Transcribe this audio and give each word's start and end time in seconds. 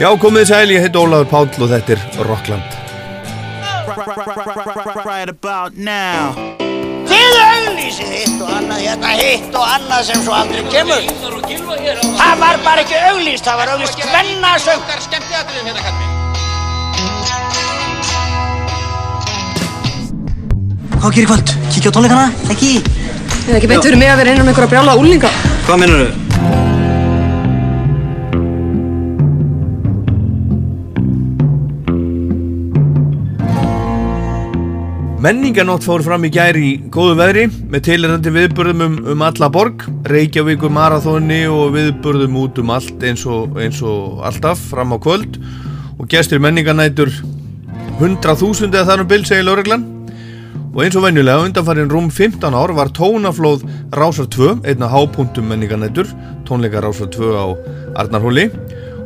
Já, 0.00 0.06
komið 0.16 0.46
sæl, 0.48 0.70
ég 0.72 0.80
heit 0.80 0.94
Ólaður 0.96 1.26
Páll 1.28 1.50
og 1.60 1.68
þetta 1.68 1.92
er 1.92 2.04
Rockland. 2.24 2.76
Right 5.04 5.28
about 5.28 5.76
now 5.76 6.32
Þið 7.10 7.36
auglýsið 7.42 8.14
hitt 8.14 8.38
og 8.40 8.48
annað, 8.54 8.80
hérna 8.86 9.10
hitt 9.18 9.58
og 9.60 9.66
annað 9.66 10.06
sem 10.08 10.22
svo 10.24 10.32
aldrei 10.38 10.62
kemur. 10.72 11.04
Það 12.16 12.40
var 12.40 12.60
bara 12.64 12.84
ekki 12.86 12.96
auglýst, 13.10 13.44
það 13.44 13.60
var 13.60 13.74
auglýst 13.74 14.00
hvennasöng. 14.06 14.88
Hvað 20.96 21.12
gerir 21.18 21.28
kvöld? 21.34 21.54
Kíkja 21.74 21.92
á 21.92 21.96
tónleikana? 21.98 22.26
Ekki? 22.48 22.72
Eða 23.44 23.60
ekki 23.60 23.72
beint 23.74 23.84
fyrir 23.84 24.00
mig 24.00 24.14
að 24.14 24.24
vera 24.24 24.40
um 24.40 24.48
einhverja 24.48 24.72
brjála 24.72 24.96
úlinga. 25.02 25.36
Hvað 25.68 25.84
mennur 25.84 26.08
þau? 26.08 26.49
Menninganótt 35.20 35.84
fór 35.84 36.00
fram 36.00 36.22
í 36.24 36.30
gær 36.32 36.56
í 36.56 36.68
góðu 36.88 37.18
veðri 37.18 37.42
með 37.68 37.82
tilirandi 37.90 38.30
viðburðum 38.32 38.82
um, 38.86 38.94
um 39.12 39.22
alla 39.26 39.50
borg, 39.52 39.82
Reykjavíkur 40.08 40.72
marathóni 40.72 41.42
og 41.44 41.74
viðburðum 41.74 42.38
út 42.40 42.56
um 42.62 42.70
allt 42.72 43.04
eins 43.04 43.26
og, 43.28 43.58
eins 43.60 43.82
og 43.84 44.22
alltaf 44.24 44.62
fram 44.70 44.94
á 44.96 44.98
kvöld 45.04 45.36
og 46.00 46.08
gestur 46.08 46.40
menninganætur 46.40 47.12
100.000 47.98 48.72
eða 48.72 48.86
þar 48.88 49.02
um 49.04 49.10
bil, 49.10 49.26
segir 49.28 49.44
Lóreglan. 49.44 49.84
Og 50.72 50.86
eins 50.86 50.96
og 50.96 51.04
venjulega 51.04 51.44
undanfarið 51.50 51.92
rúm 51.92 52.08
15 52.08 52.56
ár 52.56 52.72
var 52.78 52.88
tónaflóð 52.96 53.66
Rásar 53.92 54.30
2, 54.32 54.64
einna 54.72 54.88
hápunktum 54.88 55.52
menninganætur, 55.52 56.08
tónleika 56.48 56.80
Rásar 56.80 57.12
2 57.12 57.34
á 57.36 57.44
Arnarhóli. 58.06 58.46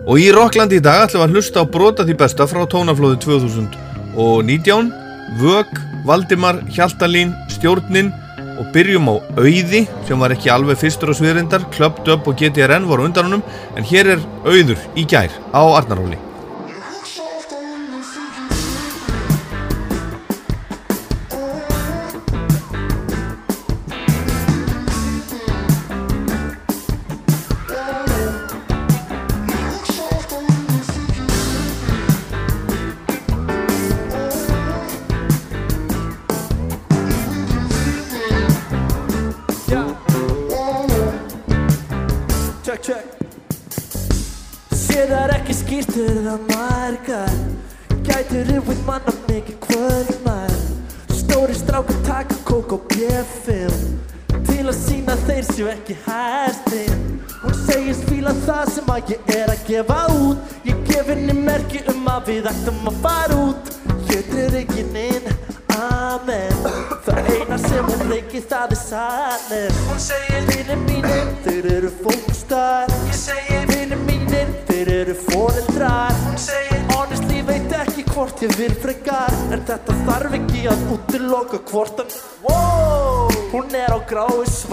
Og 0.06 0.22
í 0.22 0.30
Rocklandi 0.30 0.78
í 0.78 0.84
dag 0.84 1.08
ætlum 1.08 1.24
við 1.24 1.26
að 1.26 1.34
hlusta 1.34 1.66
á 1.66 1.72
brota 1.74 2.06
því 2.06 2.14
besta 2.22 2.46
frá 2.46 2.62
tónaflóði 2.70 3.18
2019, 3.26 4.94
Vög, 5.40 5.66
Valdimar, 6.05 6.60
Hjaltalín, 6.69 7.33
Stjórnin 7.48 8.12
og 8.60 8.69
byrjum 8.74 9.08
á 9.08 9.14
Auði 9.41 9.84
sem 10.06 10.20
var 10.20 10.34
ekki 10.34 10.52
alveg 10.52 10.78
fyrstur 10.83 11.11
á 11.11 11.14
sviðrindar, 11.16 11.64
Club 11.74 12.05
Dub 12.05 12.28
og 12.28 12.36
GTRN 12.38 12.86
voru 12.91 13.08
undan 13.08 13.30
honum 13.30 13.46
en 13.74 13.88
hér 13.88 14.14
er 14.14 14.28
Auður 14.44 14.78
í 14.94 15.08
gær 15.08 15.33
á 15.56 15.62
Arnarhóli. 15.64 16.20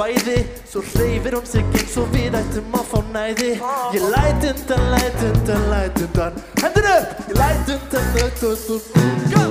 Svæði 0.02 0.38
Svo 0.72 0.82
hreyfir 0.82 1.36
hún 1.36 1.46
sig 1.46 1.66
eins 1.78 1.98
og 1.98 2.08
við 2.14 2.38
ættum 2.40 2.78
að 2.80 2.86
fá 2.92 3.00
næði. 3.14 3.52
Ég 3.96 4.08
læt 4.14 4.48
undan, 4.52 4.86
læt 4.94 5.24
undan, 5.30 5.70
læt 5.74 6.04
undan. 6.08 6.44
Hendur 6.64 6.92
upp! 6.96 7.24
Ég 7.30 7.42
læt 7.42 7.74
undan, 7.78 8.14
læt 8.16 8.44
undan 8.50 9.51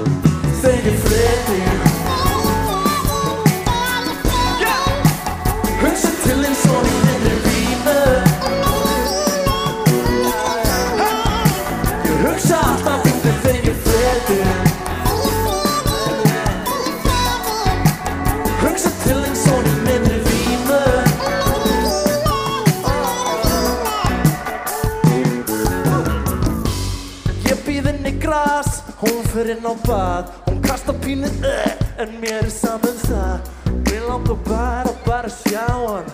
bað 29.91 30.31
Hún 30.47 30.63
kastar 30.65 30.97
pínuð 31.03 31.45
uh, 31.47 32.03
en 32.03 32.17
mér 32.23 32.45
er 32.45 32.51
saman 32.55 32.97
það. 33.05 33.51
Mér 33.87 34.07
langar 34.09 34.39
bara, 34.47 34.93
bara 35.07 35.31
sjá 35.31 35.67
hann 35.67 36.09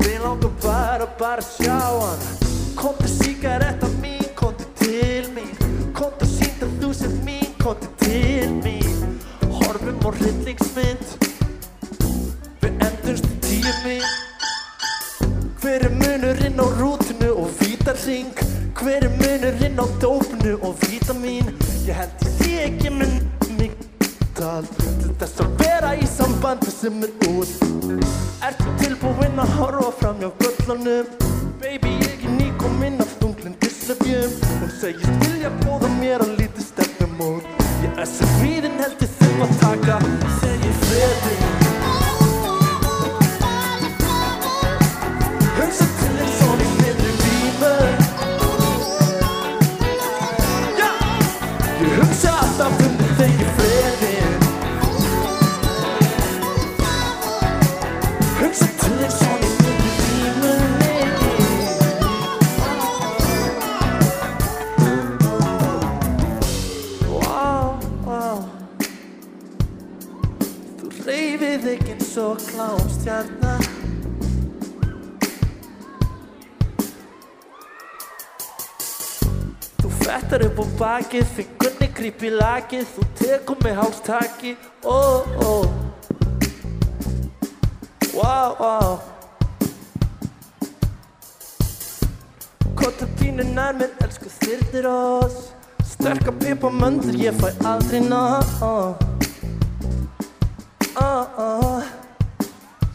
Mér 0.00 0.20
langar 0.22 0.52
bara, 0.62 1.06
bara 1.18 1.42
sjá 1.42 1.76
hann 1.76 2.26
Kontu 2.76 3.08
síkaretta 3.08 3.88
mín, 4.02 4.22
kontu 4.36 4.66
til 4.78 5.30
mín. 5.34 5.54
Kontu 5.96 6.28
sínt 6.28 6.60
að 6.62 6.74
þú 6.82 6.90
sem 6.94 7.14
mín, 7.24 7.48
kontu 7.62 7.88
til 8.02 8.52
mín. 8.60 9.16
Horfum 9.48 9.96
á 10.04 10.10
hryllingsmynd. 10.12 11.14
Við 12.60 12.84
endumst 12.84 13.30
í 13.30 13.38
tíu 13.46 13.72
mín 13.86 14.04
Hver 15.62 15.88
er 15.88 15.96
munurinn 15.96 16.60
á 16.60 16.66
rútinu 16.76 17.32
og 17.32 17.48
vítarring? 17.62 18.36
Hver 18.76 19.08
er 19.08 19.16
munurinn 19.16 19.80
á 19.80 19.86
dópinu 20.02 20.58
og 20.60 20.76
vítamín? 20.84 21.65
Ég 21.86 21.94
held 21.94 22.10
ég 22.24 22.30
sé 22.40 22.54
ekki 22.64 22.90
minn 22.90 23.20
mig 23.58 23.74
tal 24.34 24.64
Til 24.80 25.12
þess 25.20 25.42
að 25.44 25.52
vera 25.60 25.92
í 25.94 26.08
sambandi 26.10 26.72
sem 26.74 26.96
er 27.06 27.12
út. 27.30 27.52
Ertu 28.42 28.72
tilbúinn 28.80 29.38
að 29.38 29.52
horfa 29.60 29.92
fram 30.00 30.18
hjá 30.18 30.32
göllunum? 30.42 31.12
Baby, 31.62 31.94
ég 32.02 32.26
er 32.26 32.34
nýkominn 32.40 32.98
af 33.04 33.14
þunglindislefjum 33.20 34.34
Hún 34.50 34.72
segist 34.80 35.22
vilja 35.22 35.52
bóða 35.62 35.92
mér 36.00 36.26
að 36.26 36.34
lítið 36.40 36.72
stefnumót 36.72 37.46
Ég 37.84 38.02
er 38.02 38.10
sem 38.16 38.34
hvíðin 38.40 38.80
heldur 38.82 39.12
þurfa 39.20 39.46
að 39.46 39.60
taka. 39.62 40.00
Þegar 40.40 40.66
ég 40.66 41.55
og 72.18 72.38
klámstjarnar 72.40 73.64
Þú 79.80 79.90
fettar 80.00 80.44
upp 80.46 80.62
á 80.62 80.66
bakið, 80.80 81.26
fingurni 81.36 81.88
gríp 81.98 82.24
í 82.24 82.30
lakið 82.36 82.86
Þú 82.94 83.08
tekur 83.20 83.60
mig 83.64 83.76
hálstaki, 83.76 84.54
ó, 84.84 85.00
ó. 85.44 85.52
Wow, 88.16 88.56
wow 88.62 88.96
Kota 92.76 93.08
pínu 93.20 93.44
nær 93.52 93.76
mér, 93.76 93.92
elsku 94.06 94.32
þyrnir 94.40 94.88
oss 94.92 95.52
Sterka 95.96 96.32
pipa 96.32 96.70
möndur, 96.70 97.16
ég 97.16 97.34
fæ 97.40 97.52
aldrei 97.64 98.00
ná. 98.04 98.22
Oh, 100.96 101.28
oh. 101.38 101.75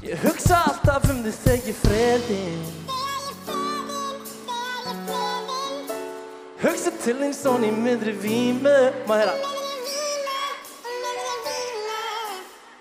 Ég 0.01 0.17
hugsa 0.17 0.55
alltaf 0.65 1.03
um 1.11 1.19
því 1.21 1.31
þegar 1.43 1.67
ég 1.69 1.75
freðin 1.77 2.61
Hugsa 6.61 6.93
til 7.03 7.19
eins 7.21 7.41
og 7.45 7.59
ný 7.61 7.69
miðri 7.69 8.15
vímu. 8.17 8.73
Má 9.05 9.13
herra 9.19 9.35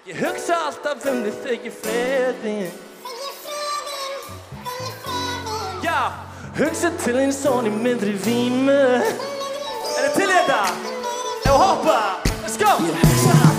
Ég 0.09 0.17
hugsa 0.17 0.63
alltaf 0.71 1.05
um 1.13 1.21
því 1.27 1.35
þegar 1.45 1.69
ég 1.69 1.77
freðin 1.83 2.73
Já, 5.85 6.01
hugsa 6.57 6.89
til 7.05 7.21
eins 7.21 7.45
og 7.49 7.63
ný 7.69 7.77
miðri 7.85 8.17
vímu. 8.25 8.81
Er 8.81 10.09
það 10.09 10.13
til 10.17 10.33
þetta? 10.33 10.61
Ef 11.45 11.53
hoppa, 11.53 12.01
let's 12.41 12.57
go! 12.61 13.50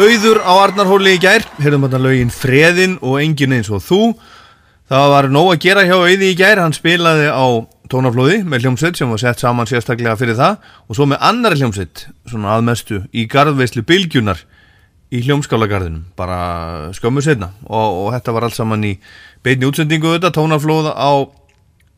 auður 0.00 0.40
á 0.42 0.52
Arnarhóli 0.64 1.16
í 1.16 1.20
gær. 1.20 1.44
Herðum 1.60 1.84
hérna 1.86 2.00
lögin 2.02 2.32
Freðin 2.34 2.96
og 3.04 3.18
Engin 3.20 3.56
eins 3.56 3.70
og 3.72 3.82
þú. 3.84 4.00
Það 4.90 5.10
var 5.12 5.28
nóg 5.30 5.50
að 5.52 5.60
gera 5.66 5.84
hjá 5.86 5.96
auði 5.98 6.30
í 6.30 6.38
gær. 6.38 6.62
Hann 6.62 6.76
spilaði 6.76 7.28
á 7.28 7.46
tónaflóði 7.90 8.40
með 8.46 8.64
hljómsveit 8.64 9.00
sem 9.00 9.10
var 9.10 9.20
sett 9.22 9.42
saman 9.42 9.68
sérstaklega 9.68 10.16
fyrir 10.20 10.38
það. 10.38 10.56
Og 10.88 10.98
svo 10.98 11.08
með 11.10 11.22
annar 11.28 11.58
hljómsveit 11.58 12.06
svona 12.30 12.56
aðmestu 12.56 13.04
í 13.12 13.26
gardveislu 13.30 13.84
Bilgjunar 13.86 14.42
í 15.10 15.20
hljómskálagarðinum 15.26 16.04
bara 16.18 16.90
skömmu 16.94 17.22
setna 17.24 17.50
og, 17.66 18.06
og 18.06 18.10
þetta 18.14 18.34
var 18.34 18.46
allt 18.46 18.56
saman 18.56 18.86
í 18.86 18.92
beitni 19.44 19.66
útsendingu 19.66 20.14
þetta 20.14 20.30
tónaflóða 20.36 20.94
á 20.94 21.12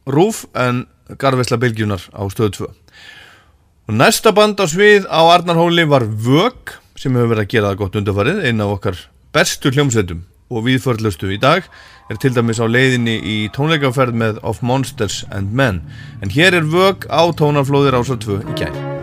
Rúf 0.09 0.47
en 0.59 0.87
gardveisla 1.21 1.61
Bilgjunar 1.61 2.09
á 2.09 2.23
stöðu 2.33 2.55
2 2.57 2.71
og 3.91 3.99
næsta 3.99 4.33
band 4.33 4.63
á 4.63 4.67
svið 4.71 5.05
á 5.13 5.21
Arnarhóli 5.29 5.85
var 5.91 6.07
Vög 6.09 6.79
sem 7.03 7.17
hefur 7.19 7.33
verið 7.33 7.47
að 7.47 7.51
gera 7.51 7.73
það 7.73 7.81
gott 7.81 7.99
undarfarið 7.99 8.45
eina 8.47 8.69
af 8.69 8.77
okkar 8.77 9.01
bestu 9.35 9.73
hljómsveitum 9.75 10.23
og 10.53 10.67
viðförlustu 10.69 11.33
í 11.35 11.41
dag 11.43 11.67
er 12.13 12.21
til 12.23 12.35
dæmis 12.37 12.63
á 12.63 12.67
leiðinni 12.69 13.19
í 13.19 13.37
tónleikaferð 13.57 14.19
með 14.23 14.43
Of 14.47 14.63
Monsters 14.63 15.23
and 15.33 15.55
Men. 15.57 15.81
En 16.23 16.31
hér 16.31 16.61
er 16.61 16.69
vög 16.69 17.09
á 17.09 17.23
tónarflóðir 17.35 17.99
ásar 17.99 18.21
2 18.23 18.43
í 18.53 18.61
gæn 18.61 19.02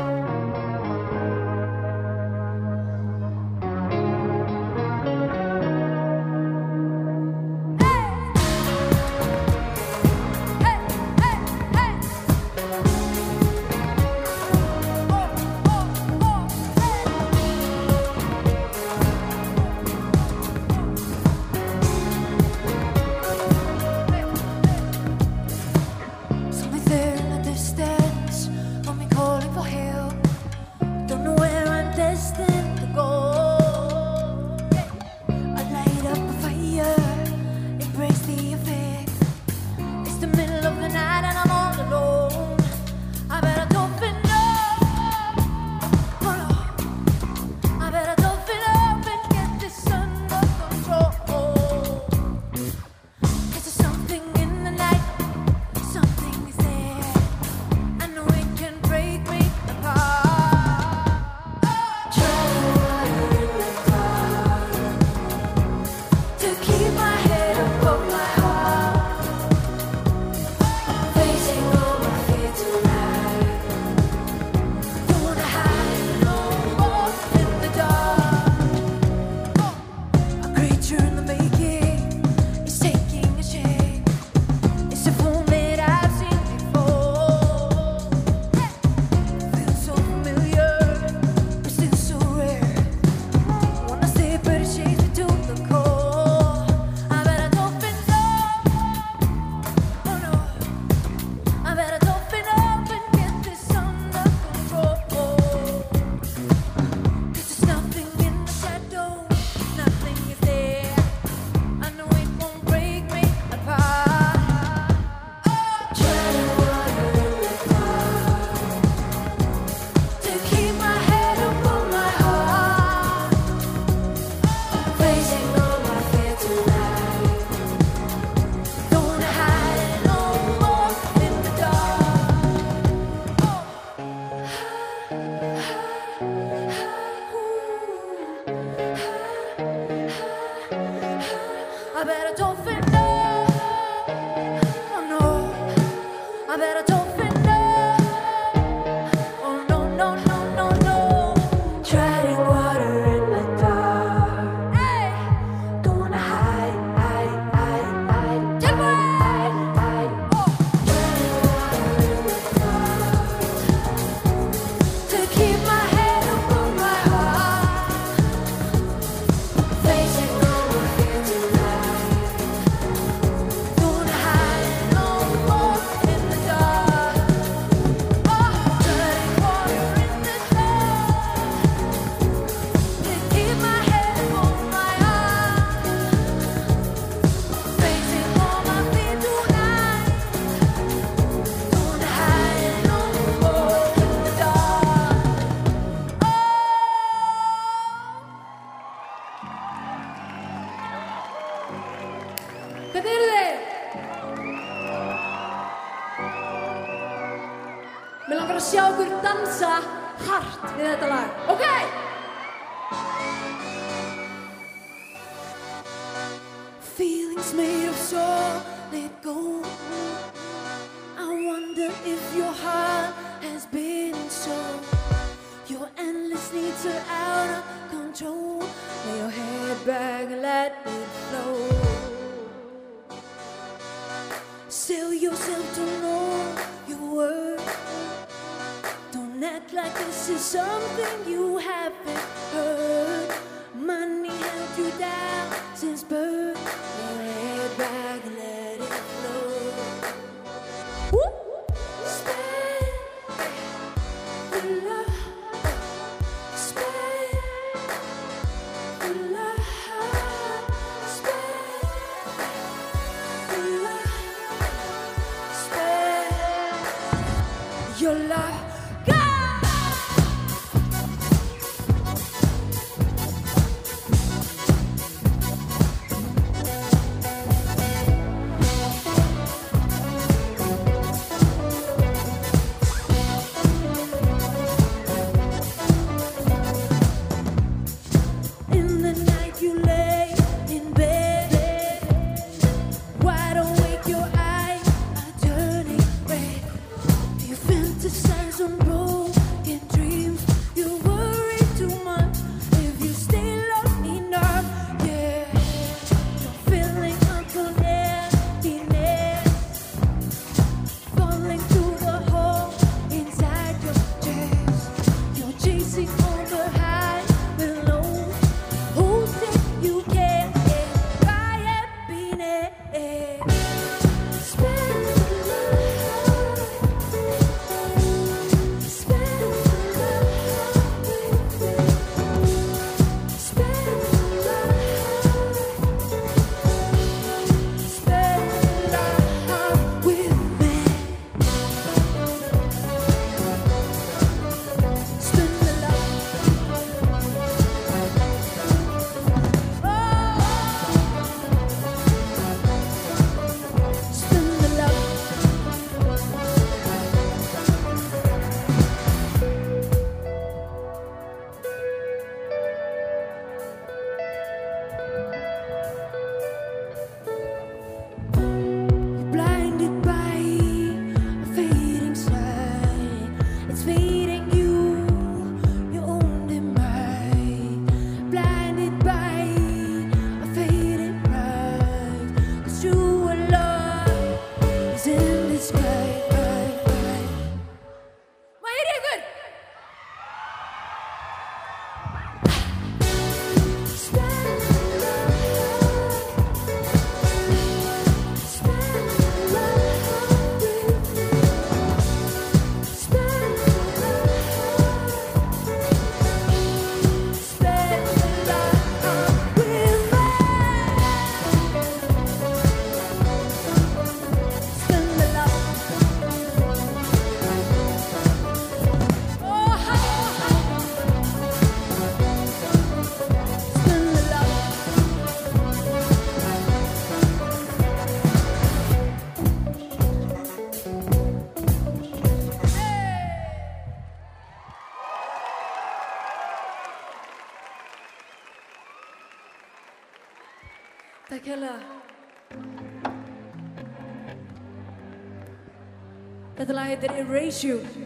embrace 447.29 447.63
you. 447.63 447.98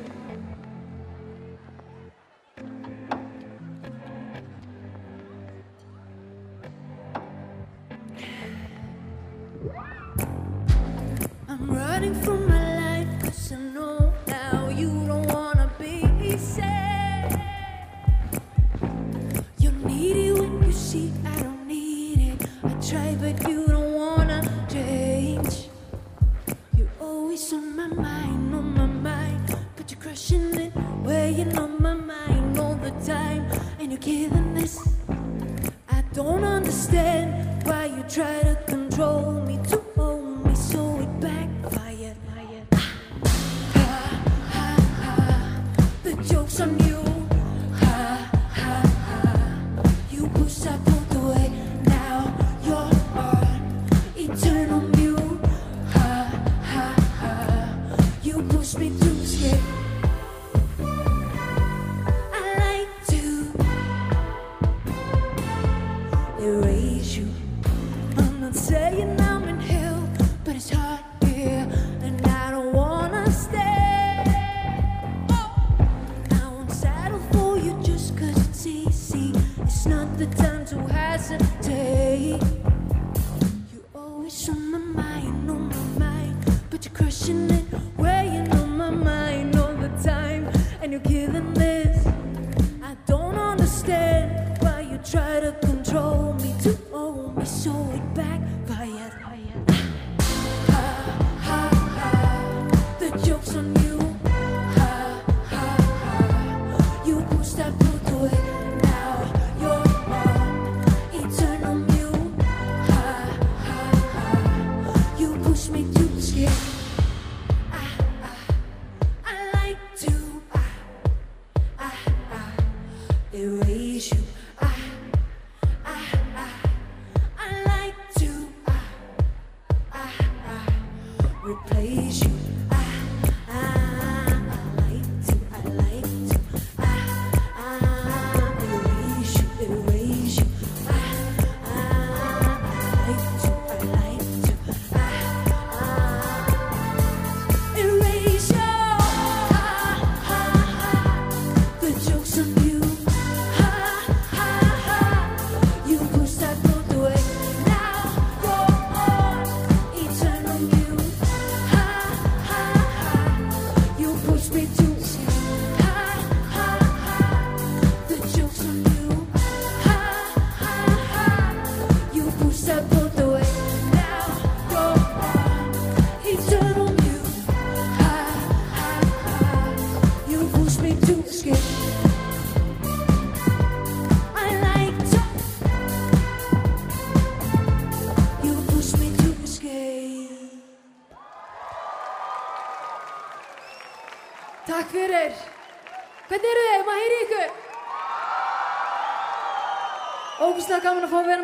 try 95.14 95.40
to 95.40 95.52
control 95.62 96.34
me, 96.42 96.56
to 96.64 96.76
own 96.92 97.36
me, 97.36 97.46
so 97.46 97.70
it 97.94 98.16
back. 98.16 98.33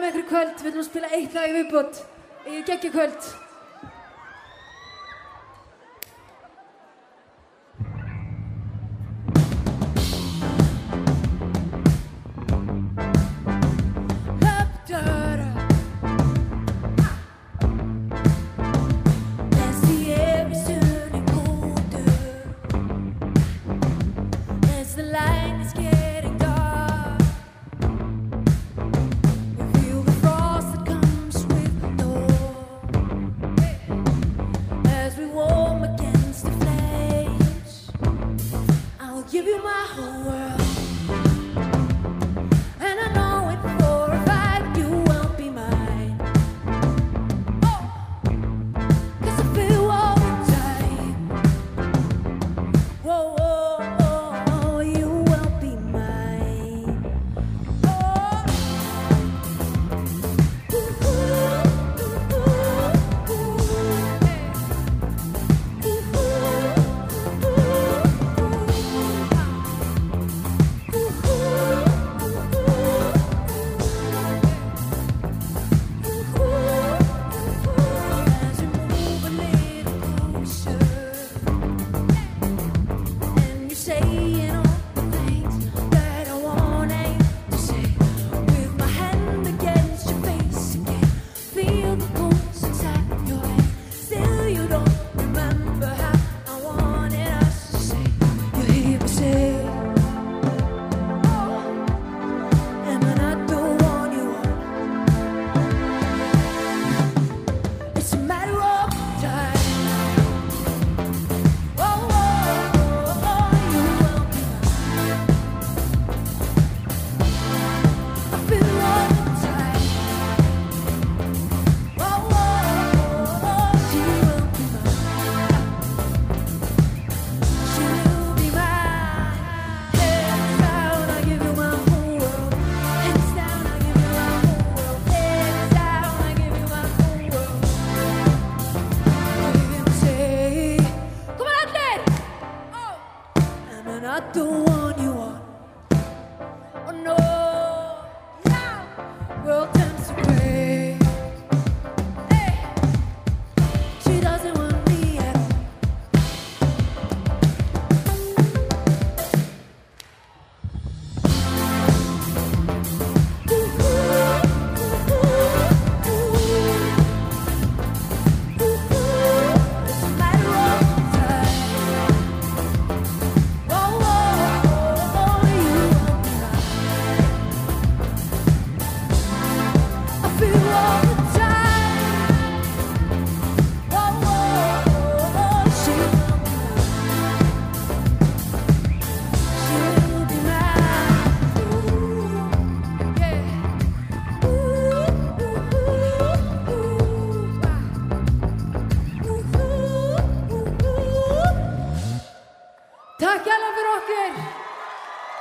með 0.10 0.24
ykkur 0.24 0.30
kvöld, 0.30 0.54
við 0.64 0.72
viljum 0.74 0.86
spila 0.88 1.10
eitt 1.14 1.36
lag 1.38 1.52
í 1.52 1.54
viðbútt 1.54 1.98
í 2.50 2.62
geggjakvöld 2.66 3.29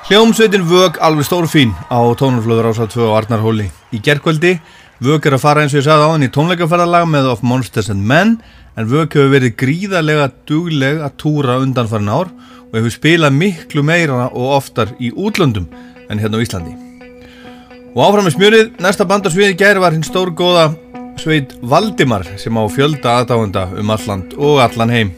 Hljómsveitin 0.08 0.62
Vög 0.64 0.96
alveg 1.04 1.26
stórfín 1.28 1.74
á 1.92 2.00
tónumflöður 2.16 2.70
ásal 2.70 2.86
2 2.88 3.02
og 3.10 3.16
Arnar 3.18 3.42
Hóli. 3.44 3.66
Í 3.92 3.98
gerðkvöldi, 4.00 4.54
Vög 5.04 5.26
er 5.28 5.36
að 5.36 5.42
fara 5.42 5.60
eins 5.60 5.74
og 5.74 5.82
ég 5.82 5.84
sagði 5.84 6.06
á 6.08 6.12
hann 6.14 6.24
í 6.24 6.30
tónleikaferðalag 6.32 7.04
með 7.12 7.28
Of 7.34 7.42
Monsters 7.44 7.90
and 7.92 8.00
Men 8.08 8.38
en 8.72 8.88
Vög 8.88 9.12
hefur 9.12 9.28
verið 9.34 9.52
gríðarlega 9.60 10.30
dugleg 10.48 11.04
að 11.04 11.18
túra 11.20 11.58
undanfarn 11.60 12.08
ár 12.08 12.32
og 12.32 12.72
hefur 12.78 12.96
spilað 12.96 13.36
miklu 13.36 13.84
meira 13.84 14.30
og 14.32 14.56
oftar 14.56 14.96
í 14.96 15.12
útlöndum 15.12 15.68
en 16.08 16.24
hérna 16.24 16.40
á 16.40 16.44
Íslandi. 16.48 16.72
Og 17.92 18.00
áfram 18.00 18.30
með 18.30 18.38
smjörið, 18.38 18.74
næsta 18.80 19.04
bandarsviði 19.04 19.60
gerð 19.60 19.84
var 19.84 19.92
hinn 19.92 20.08
stórgóða 20.08 20.70
sveit 21.20 21.52
Valdimar 21.60 22.24
sem 22.40 22.56
á 22.56 22.64
fjölda 22.64 23.20
aðdáenda 23.20 23.68
um 23.76 23.92
alland 23.92 24.40
og 24.40 24.64
allan 24.64 24.96
heim. 24.96 25.17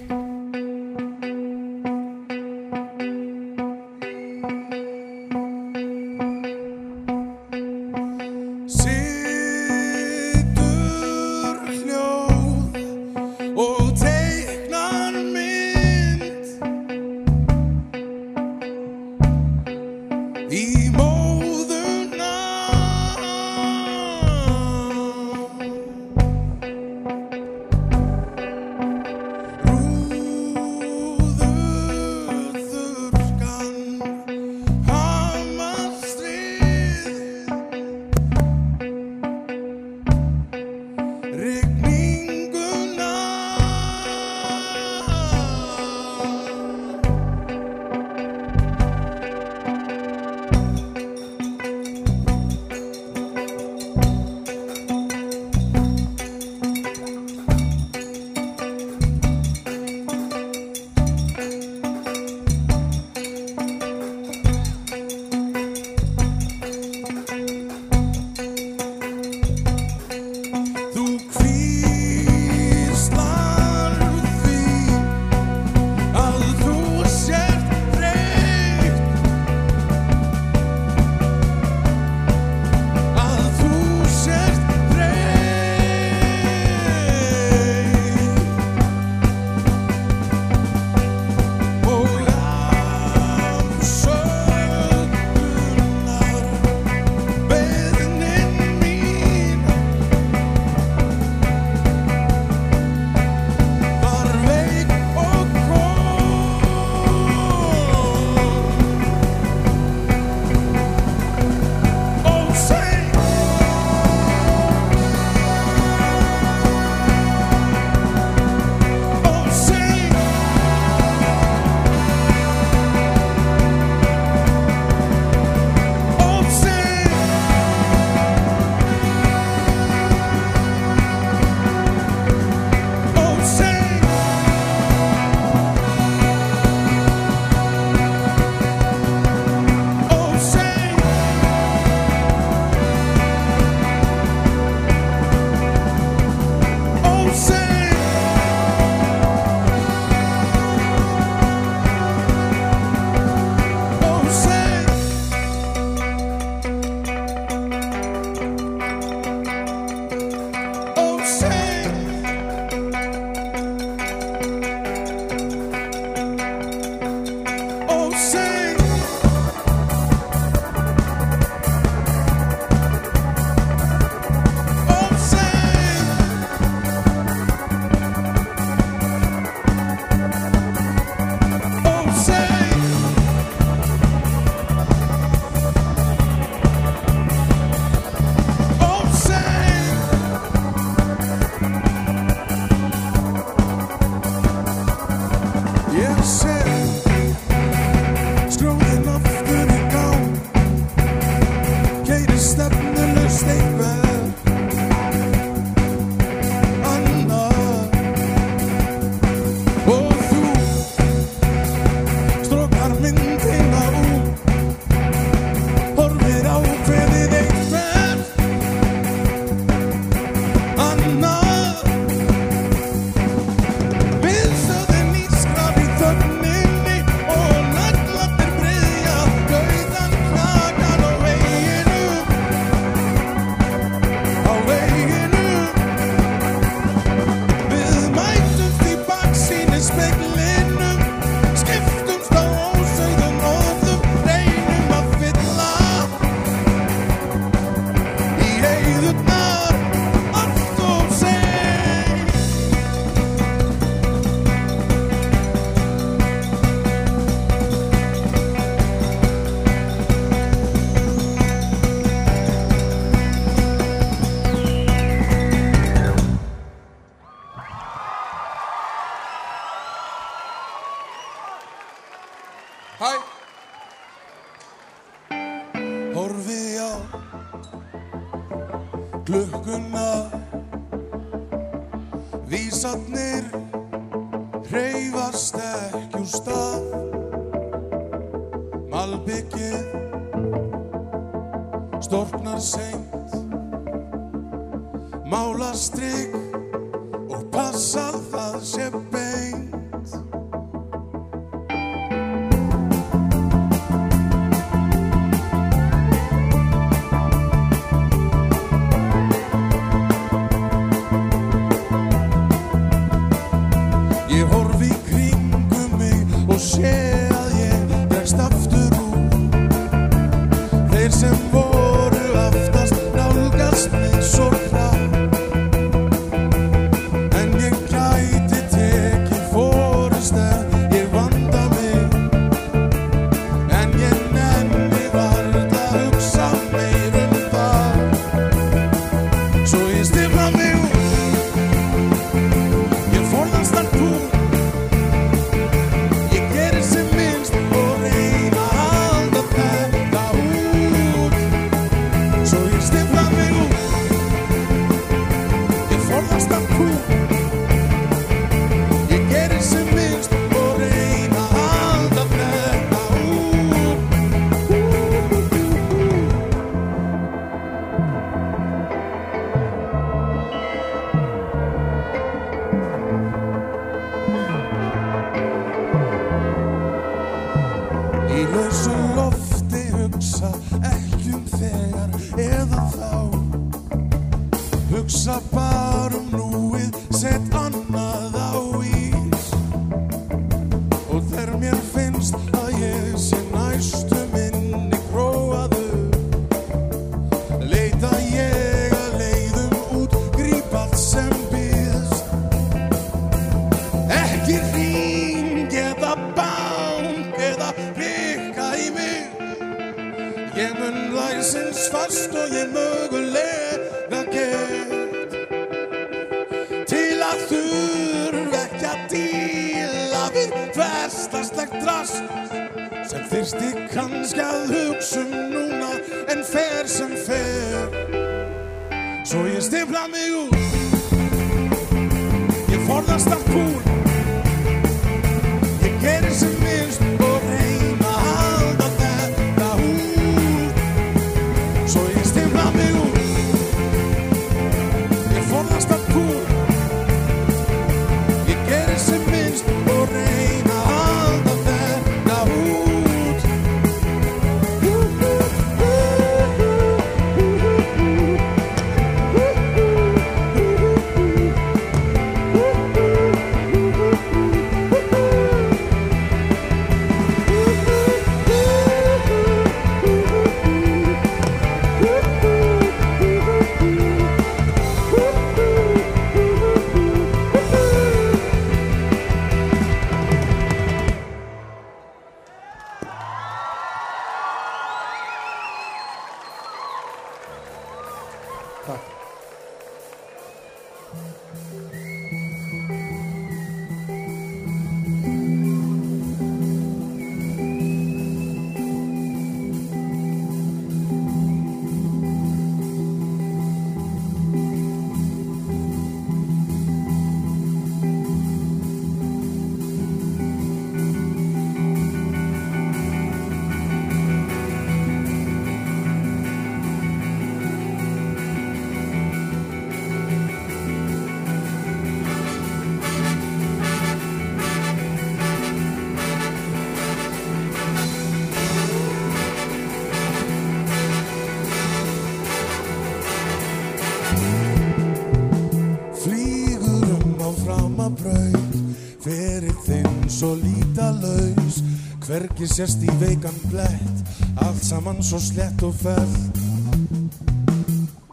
ekki 542.61 542.75
sérst 542.77 543.04
í 543.08 543.13
veikan 543.17 543.56
blætt 543.71 544.58
allt 544.61 544.83
saman 544.85 545.23
svo 545.25 545.38
slett 545.40 545.81
og 545.87 545.94
fell 545.96 546.35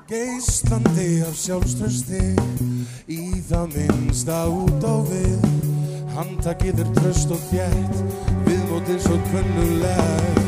Geislandi 0.09 1.21
af 1.23 1.37
sjálfströsti 1.39 2.23
í 3.07 3.21
það 3.47 3.77
minnsta 3.77 4.41
út 4.51 4.83
á 4.83 4.95
við. 5.07 5.47
Handtakiður 6.17 6.91
tröst 6.99 7.31
og 7.31 7.39
fjett 7.47 8.03
viðmótið 8.49 8.99
svo 9.07 9.21
kvönnulegt 9.29 10.46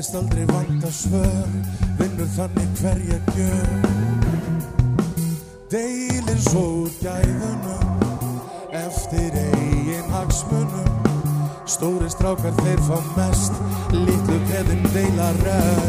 virðist 0.00 0.14
aldrei 0.16 0.46
vanta 0.48 0.88
svör 0.88 1.50
vinnur 1.98 2.28
þannig 2.32 2.68
hverja 2.80 3.18
gjör 3.36 3.82
Deilin 5.70 6.40
svo 6.40 6.62
gæðunum 7.02 8.00
eftir 8.80 9.36
eigin 9.42 10.08
hagsmunum. 10.14 10.88
Stóri 11.68 12.08
strákar 12.10 12.56
þeir 12.62 12.80
fá 12.88 12.96
mest 13.18 13.60
litlu 13.92 14.40
peðin 14.48 14.88
deila 14.94 15.28
röð 15.42 15.79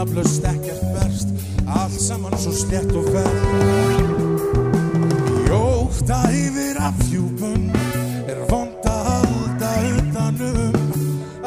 nafnlaust 0.00 0.44
ekkert 0.44 0.84
verst. 0.94 1.28
Allt 1.66 2.00
saman 2.00 2.32
svo 2.40 2.52
slett 2.56 2.92
og 2.96 3.04
fell 3.12 3.40
Jóta 5.50 6.20
yfir 6.32 6.78
afhjúpun 6.80 7.68
Er 8.30 8.40
vond 8.48 8.88
að 8.88 9.10
halda 9.10 9.70
utanum. 9.98 10.78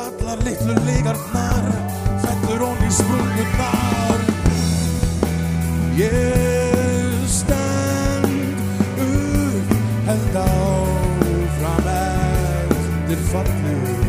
Allar 0.05 0.45
litlu 0.45 0.77
lígarnar 0.85 1.65
Fellur 2.21 2.63
hon 2.67 2.85
í 2.85 2.91
sprungurnar 2.99 4.23
Ég 5.97 7.27
stend 7.39 8.63
upp 9.09 9.75
Held 10.07 10.41
áfram 10.45 11.91
eftir 11.97 13.27
fallið 13.33 14.02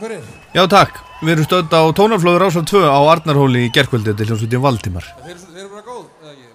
Takk 0.00 0.08
fyrir 0.08 0.24
Já, 0.56 0.64
takk. 0.64 0.96
Við 1.20 1.30
erum 1.34 1.44
stödd 1.44 1.74
á 1.76 1.92
tónarflóður 1.92 2.46
ásar 2.46 2.64
2 2.64 2.88
á 2.88 2.96
Arnarhóli 3.12 3.66
í 3.66 3.72
gerkvöldi 3.74 4.14
til 4.16 4.26
hljómsveitin 4.30 4.62
Valdimar. 4.64 5.04
Þeir, 5.20 5.36
þeir 5.36 5.60
eru 5.60 5.68
bara 5.74 5.84
góð, 5.84 6.06
eða 6.22 6.32
ekki? 6.32 6.48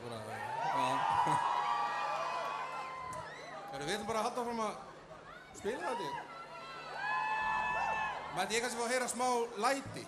Bara, 3.69 3.83
við 3.85 3.93
ætlum 3.93 4.09
bara 4.09 4.19
að 4.19 4.25
halda 4.25 4.41
fram 4.49 4.59
að 4.65 4.73
spila 5.61 5.93
þetta. 5.93 6.09
Mætti 8.35 8.57
ég 8.57 8.61
kannski 8.65 8.79
fá 8.81 8.85
að 8.87 8.93
heyra 8.95 9.07
smá 9.13 9.27
læti? 9.61 10.03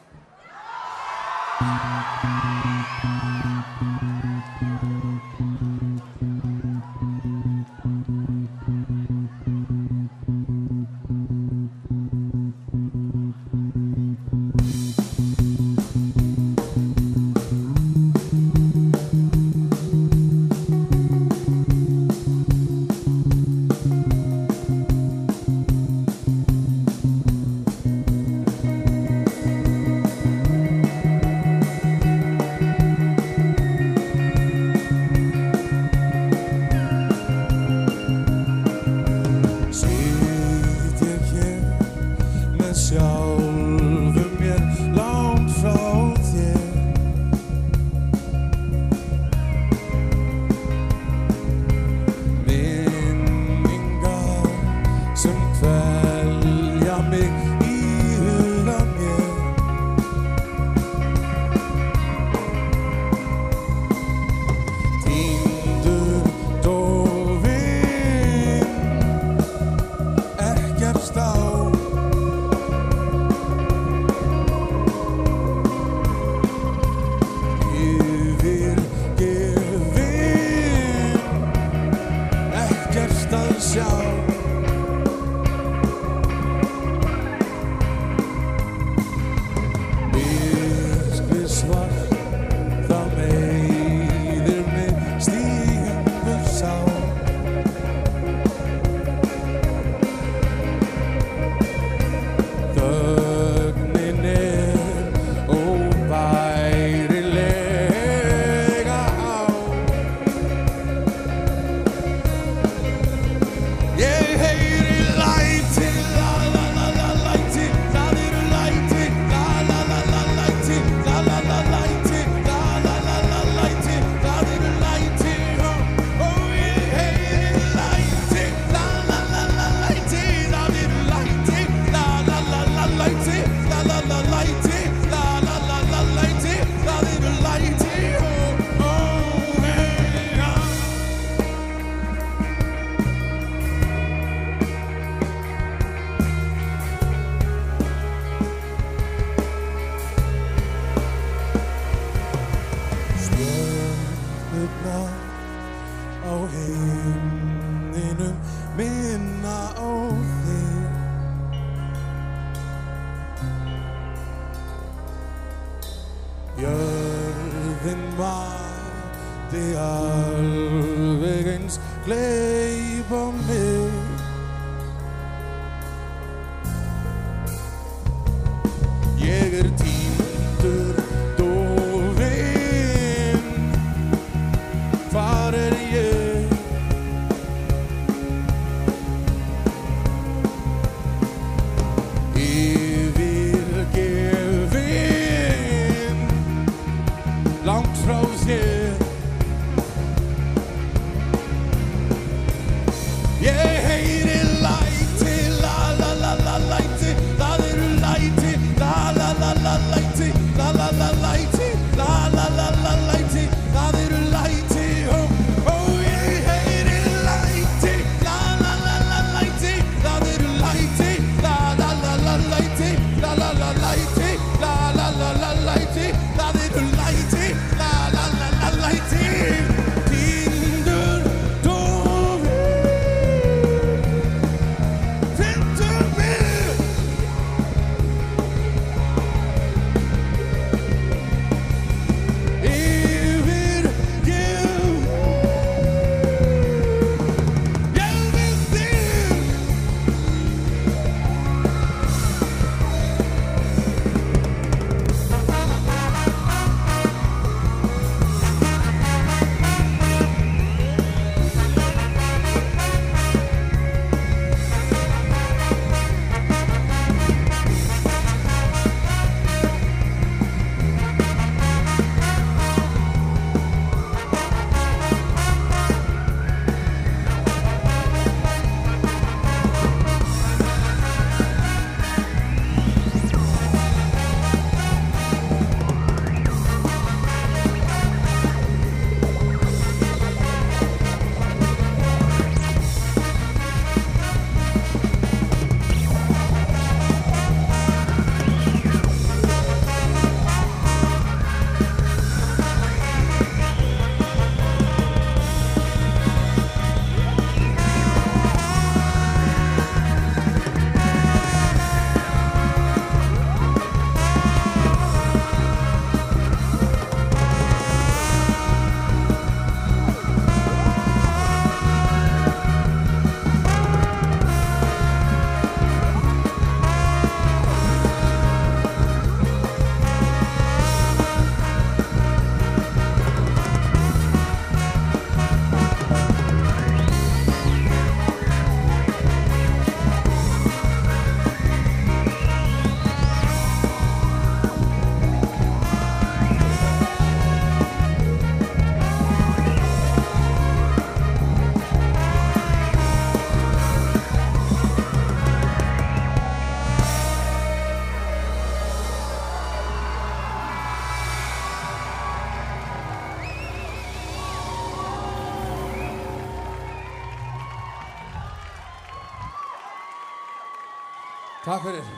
Takk 371.67 371.81
fyrir. 371.83 372.11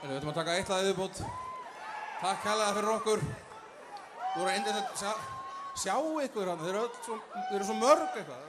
Við 0.00 0.12
ætlum 0.16 0.30
að 0.30 0.36
taka 0.38 0.54
eitt 0.56 0.70
lag 0.72 0.86
viðbútt. 0.86 1.18
Takk 2.22 2.38
kærlega 2.46 2.76
fyrir 2.78 2.92
okkur. 2.94 3.24
Þú 4.32 4.38
voru 4.38 4.54
að 4.54 4.78
sjá, 4.96 5.10
sjá 5.82 5.92
ykkur 6.24 6.48
hann. 6.48 6.62
Þeir 6.64 6.78
eru 7.58 7.66
svo 7.68 7.76
mörg 7.76 8.16
eitthvað. 8.16 8.41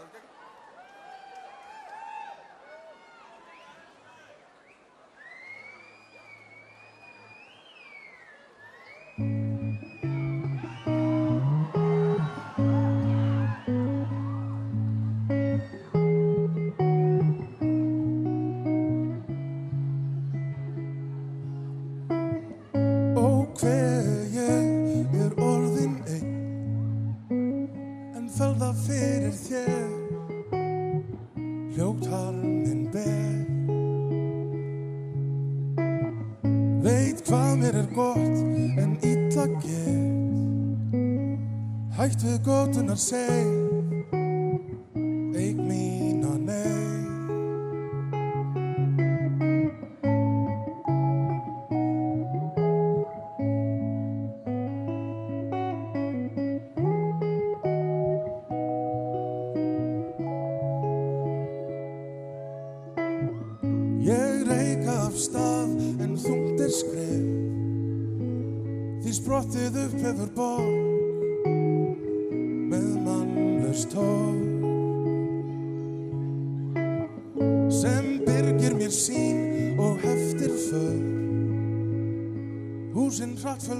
fue 83.65 83.75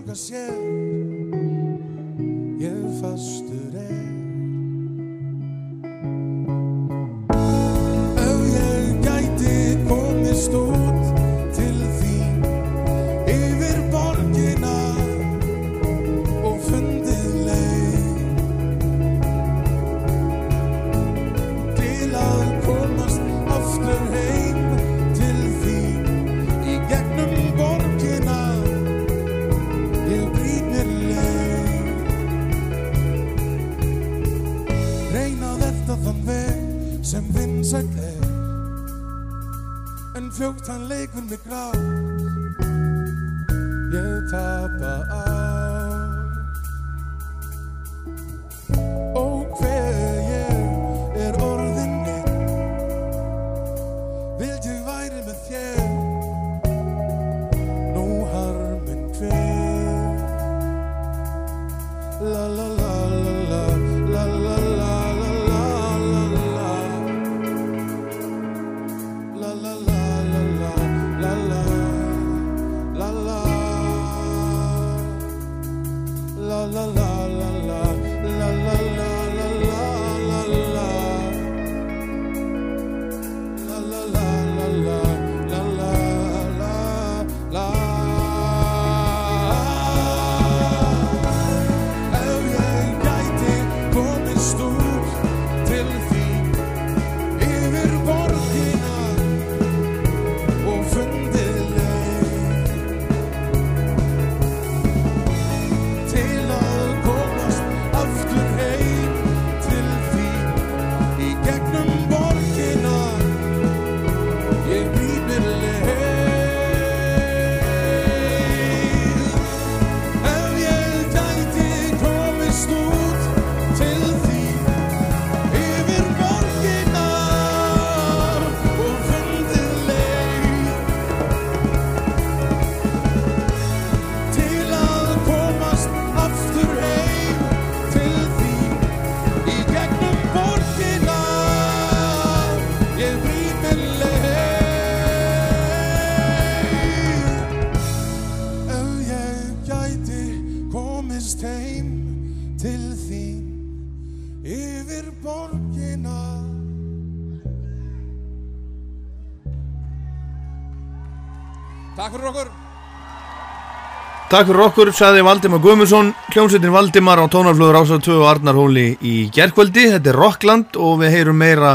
Takk 164.34 164.48
fyrir 164.50 164.64
okkur, 164.64 164.90
saði 164.98 165.22
Valdimar 165.22 165.60
Guðmundsson, 165.62 166.08
hljómsveitin 166.34 166.72
Valdimar 166.74 167.20
á 167.22 167.30
tónarflöður 167.30 167.76
ásað 167.84 168.00
2 168.08 168.14
og 168.18 168.24
Arnarhóli 168.32 168.86
í 169.06 169.12
gerkvöldi. 169.30 169.84
Þetta 169.92 170.10
er 170.10 170.18
Rockland 170.18 170.78
og 170.82 170.96
við 171.04 171.12
heyrum 171.14 171.38
meira 171.38 171.74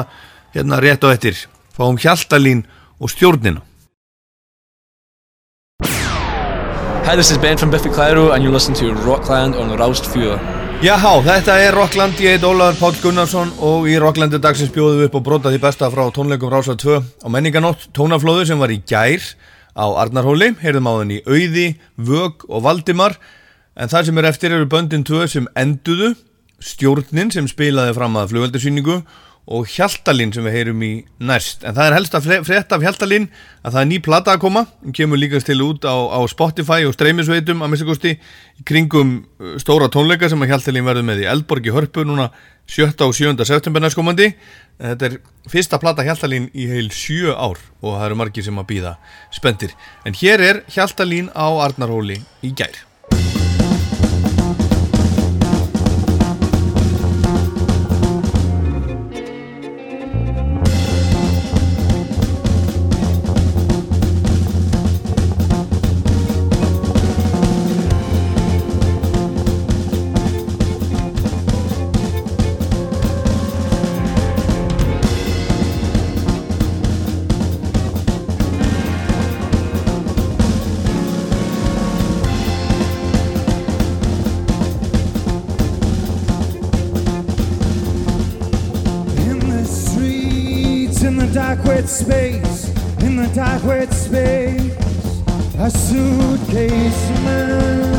hérna 0.56 0.80
rétt 0.82 1.04
á 1.06 1.14
eftir. 1.14 1.38
Fáum 1.78 1.94
Hjaltalín 2.02 2.64
og 2.98 3.12
stjórnina. 3.12 3.62
Hi, 7.06 7.14
this 7.14 7.30
is 7.30 7.38
Ben 7.38 7.54
from 7.56 7.70
Biffy 7.70 7.92
Clyro 7.94 8.32
and 8.34 8.42
you're 8.42 8.50
listening 8.50 8.74
to 8.82 8.90
Rockland 9.06 9.54
on 9.54 9.70
Roused 9.78 10.10
Fjör. 10.10 10.42
Jáhá, 10.82 11.12
þetta 11.22 11.60
er 11.62 11.78
Rockland, 11.78 12.18
ég 12.18 12.40
heit 12.40 12.48
Ólafur 12.48 12.80
Páll 12.80 12.98
Gunnarsson 13.04 13.52
og 13.62 13.86
í 13.86 13.94
Rocklandi 14.02 14.42
dagsins 14.42 14.74
bjóðum 14.74 15.04
við 15.04 15.12
upp 15.12 15.20
og 15.20 15.28
brota 15.30 15.54
því 15.54 15.62
besta 15.62 15.92
frá 15.94 16.10
tónleikum 16.10 16.50
Rása 16.50 16.74
2 16.74 16.98
á 17.22 17.26
menninganótt 17.30 17.86
tónaflóðu 17.94 18.50
sem 18.50 18.58
var 18.58 18.74
í 18.74 18.80
gær 18.82 19.22
á 19.78 19.86
Arnarhóli, 20.02 20.50
heyrðum 20.58 20.90
á 20.90 20.92
þenni 20.98 21.18
Auði, 21.22 21.66
Vög 21.94 22.42
og 22.50 22.64
Valdimar. 22.66 23.14
En 23.78 23.90
það 23.90 24.08
sem 24.08 24.18
er 24.18 24.28
eftir 24.32 24.54
eru 24.56 24.66
böndin 24.66 25.06
2 25.06 25.28
sem 25.30 25.46
enduðu, 25.54 26.16
stjórnin 26.58 27.30
sem 27.30 27.46
spilaði 27.46 27.94
fram 27.94 28.18
að 28.18 28.32
flugveldasýningu 28.32 28.98
og 29.48 29.64
Hjaltalín 29.72 30.32
sem 30.34 30.44
við 30.44 30.56
heyrum 30.58 30.82
í 30.84 30.90
næst 31.24 31.62
en 31.64 31.76
það 31.76 31.86
er 31.86 31.94
helst 31.96 32.16
að 32.18 32.26
frétta 32.44 32.76
af 32.76 32.82
Hjaltalín 32.84 33.28
að 33.62 33.72
það 33.72 33.80
er 33.80 33.88
ný 33.88 33.98
plata 34.04 34.34
að 34.34 34.42
koma 34.42 34.64
hún 34.68 34.96
kemur 34.96 35.20
líka 35.20 35.40
til 35.40 35.62
út 35.64 35.86
á, 35.88 35.96
á 35.96 36.20
Spotify 36.28 36.84
og 36.84 36.92
streymisveitum 36.96 37.64
að 37.64 37.72
minnstakosti 37.72 38.12
í 38.18 38.66
kringum 38.68 39.14
uh, 39.40 39.54
stóra 39.62 39.88
tónleika 39.92 40.28
sem 40.28 40.44
að 40.44 40.52
Hjaltalín 40.52 40.84
verður 40.88 41.06
með 41.08 41.24
í 41.24 41.30
Eldborg 41.32 41.68
í 41.68 41.72
Hörpu 41.72 42.04
núna 42.04 42.28
7. 42.68 42.90
og 43.06 43.14
7. 43.16 43.32
september 43.48 43.80
næstkomandi 43.80 44.34
þetta 44.76 45.08
er 45.08 45.16
fyrsta 45.48 45.80
plata 45.80 46.04
Hjaltalín 46.04 46.50
í 46.52 46.68
heil 46.68 46.90
7 46.92 47.32
ár 47.32 47.56
og 47.80 47.94
það 47.94 48.04
eru 48.10 48.20
margir 48.20 48.44
sem 48.44 48.60
að 48.60 48.68
býða 48.74 48.98
spendir 49.32 49.72
en 50.04 50.18
hér 50.20 50.44
er 50.44 50.60
Hjaltalín 50.76 51.32
á 51.32 51.48
Arnarhóli 51.64 52.20
í 52.44 52.52
gær 52.52 52.84
space, 91.88 92.68
in 93.00 93.16
the 93.16 93.26
dark 93.34 93.64
wet 93.64 93.90
space, 93.92 94.76
a 95.58 95.70
suitcase 95.70 97.10
man. 97.24 97.94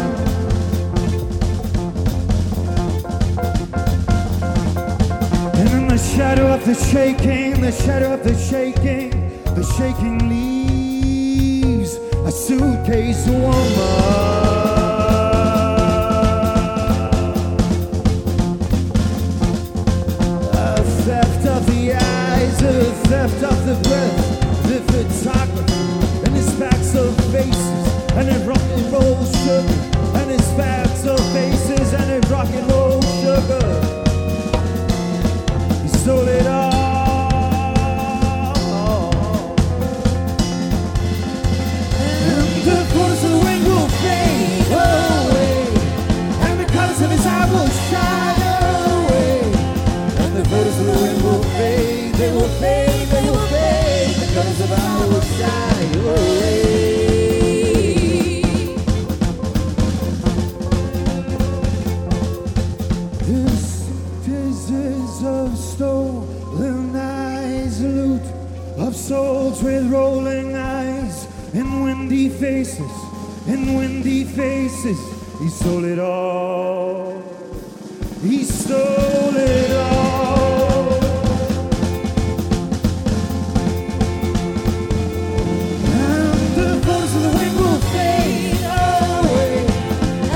And 5.56 5.70
in 5.70 5.88
the 5.88 5.98
shadow 5.98 6.54
of 6.54 6.64
the 6.66 6.76
shaking, 6.76 7.62
the 7.62 7.72
shadow 7.72 8.14
of 8.14 8.24
the 8.24 8.38
shaking, 8.38 9.10
the 9.56 9.64
shaking 9.78 10.30
leaves, 10.30 11.96
a 12.26 12.32
suitcase 12.32 13.28
woman. 13.28 14.20
Of 21.42 21.66
the 21.66 22.09
eyes, 22.64 22.76
a 22.76 22.94
theft 23.08 23.44
of 23.44 23.66
the 23.66 23.76
breath, 23.88 24.40
the 24.64 24.80
photographer, 24.92 26.26
and 26.26 26.36
his 26.36 26.52
backs 26.56 26.96
of 26.96 27.16
faces, 27.32 28.12
and 28.14 28.30
it 28.30 28.48
rock 28.48 28.62
and 28.62 28.92
roll 28.92 29.26
sugar, 29.26 29.64
and 30.18 30.32
his 30.32 30.48
backs 30.54 31.06
of 31.06 31.20
faces, 31.34 31.94
and 31.94 32.12
it 32.12 32.30
rock 32.30 32.48
and 32.48 32.72
roll 32.72 33.02
sugar. 33.22 33.66
He 35.84 35.88
stole 35.90 36.28
it 36.28 36.48
all. 36.48 36.69
He 75.40 75.48
stole 75.48 75.86
it 75.86 76.00
all. 76.00 77.24
He 78.22 78.44
stole 78.44 79.36
it 79.36 79.72
all. 79.72 81.00
And 85.82 86.56
the 86.56 86.82
photos 86.86 87.16
of 87.16 87.22
the 87.24 87.30
wind 87.38 87.56
will 87.58 87.80
fade 87.94 88.64
away, 88.66 89.66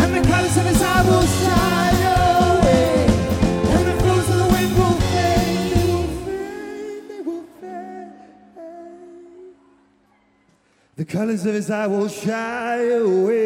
and 0.01 0.09
the 0.15 0.21
colors 0.25 0.55
of 0.57 0.65
his 0.65 0.81
eye 0.81 1.03
will 1.03 1.27
shine 1.41 2.01
away, 2.17 3.05
and 3.75 3.85
the 3.85 3.95
photos 4.01 4.29
of 4.29 4.37
the 4.37 4.47
wind 4.53 4.71
will 4.77 4.97
fade, 5.11 5.73
they 5.73 5.83
will 5.83 6.07
fade, 6.23 7.09
they 7.09 7.21
will 7.21 7.45
fade. 7.59 8.13
The 10.95 11.05
colors 11.05 11.45
of 11.45 11.53
his 11.53 11.69
eye 11.69 11.87
will 11.87 12.07
shine 12.07 12.89
away. 12.89 13.42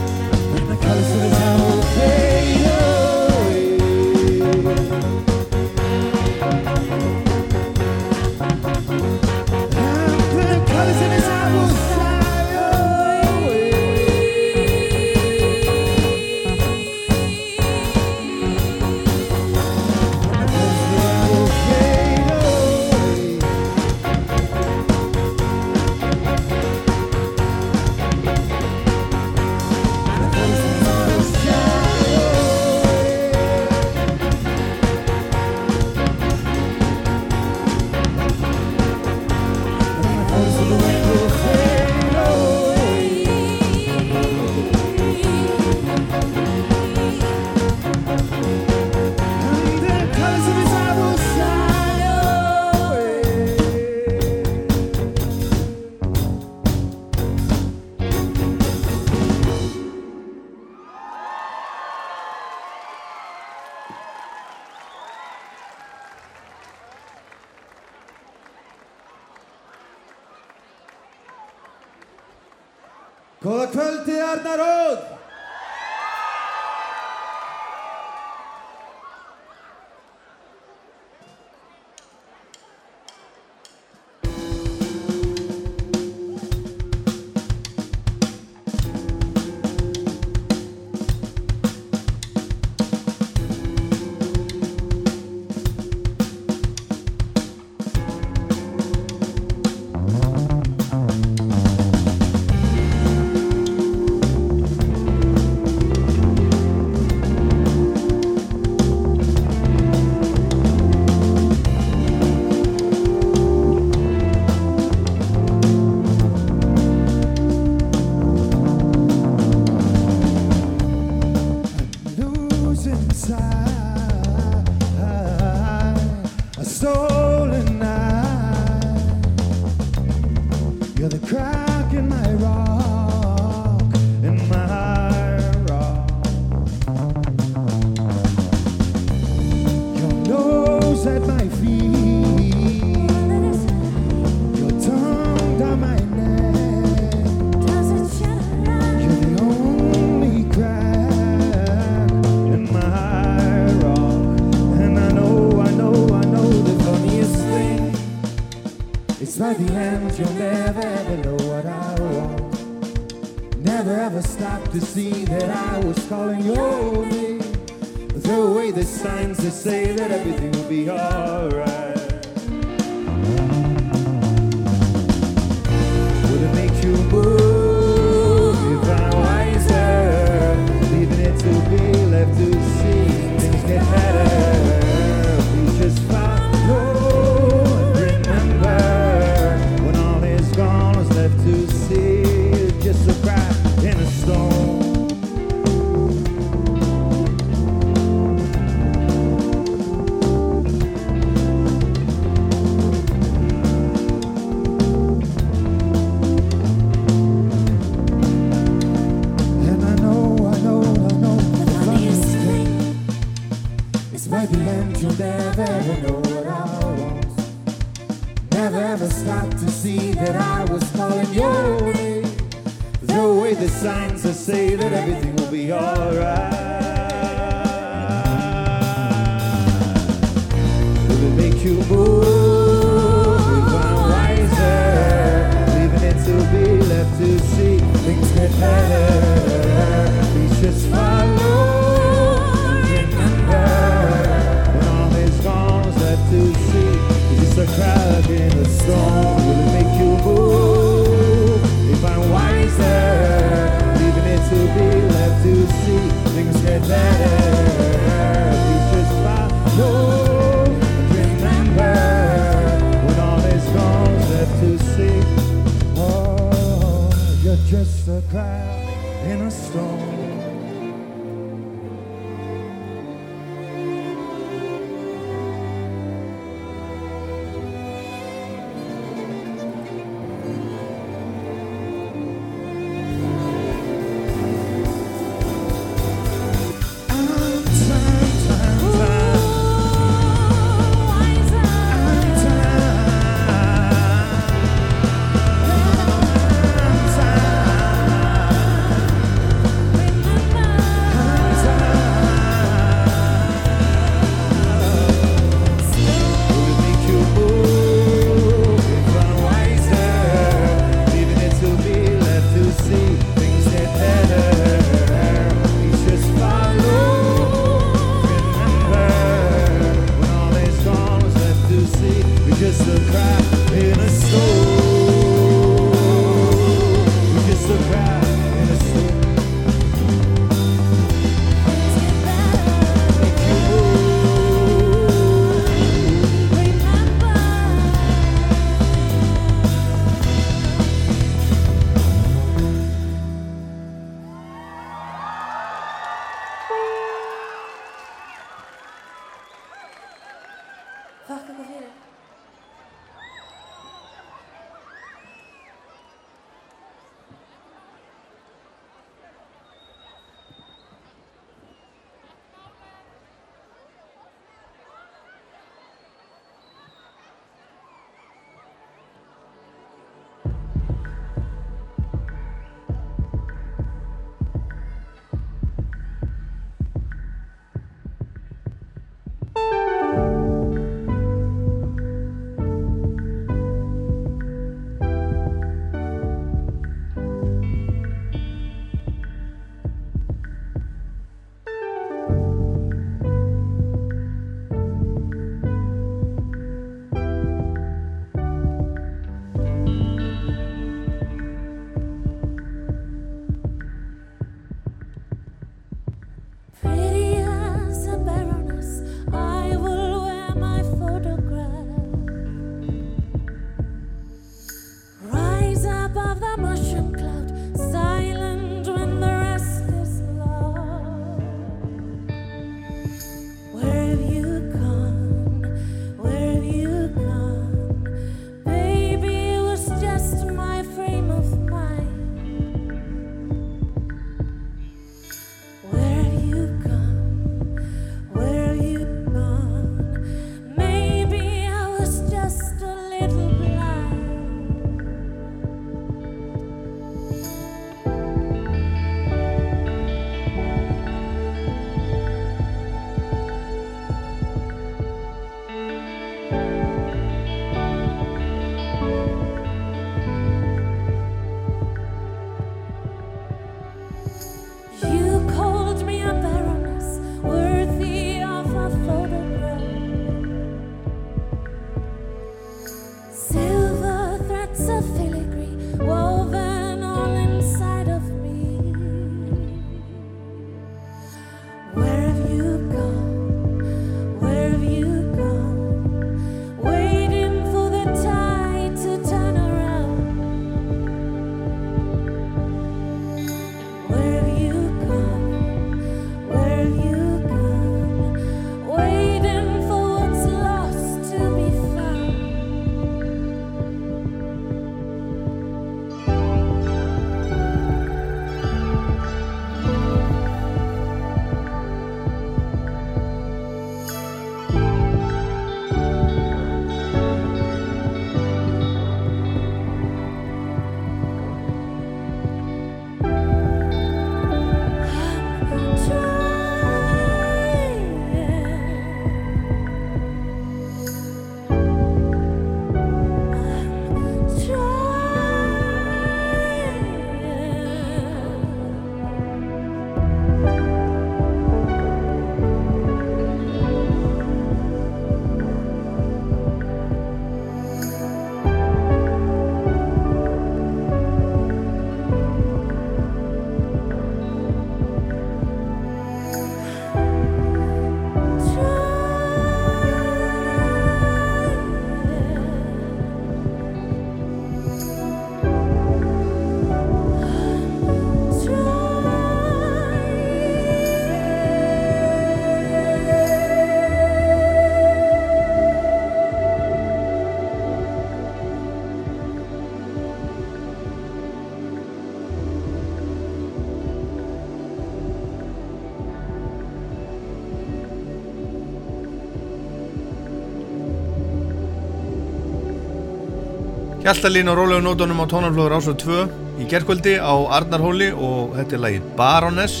Hjaltalín 594.26 594.66
og 594.66 594.74
rólegu 594.74 595.04
nótunum 595.06 595.38
á 595.38 595.46
tónarflöður 595.46 595.92
ásvöld 596.00 596.18
2 596.18 596.36
í 596.82 596.86
gerkvöldi 596.90 597.36
á 597.38 597.54
Arnarhóli 597.76 598.32
og 598.34 598.72
þetta 598.74 598.96
er 598.96 599.02
lagið 599.04 599.28
Baroness. 599.38 600.00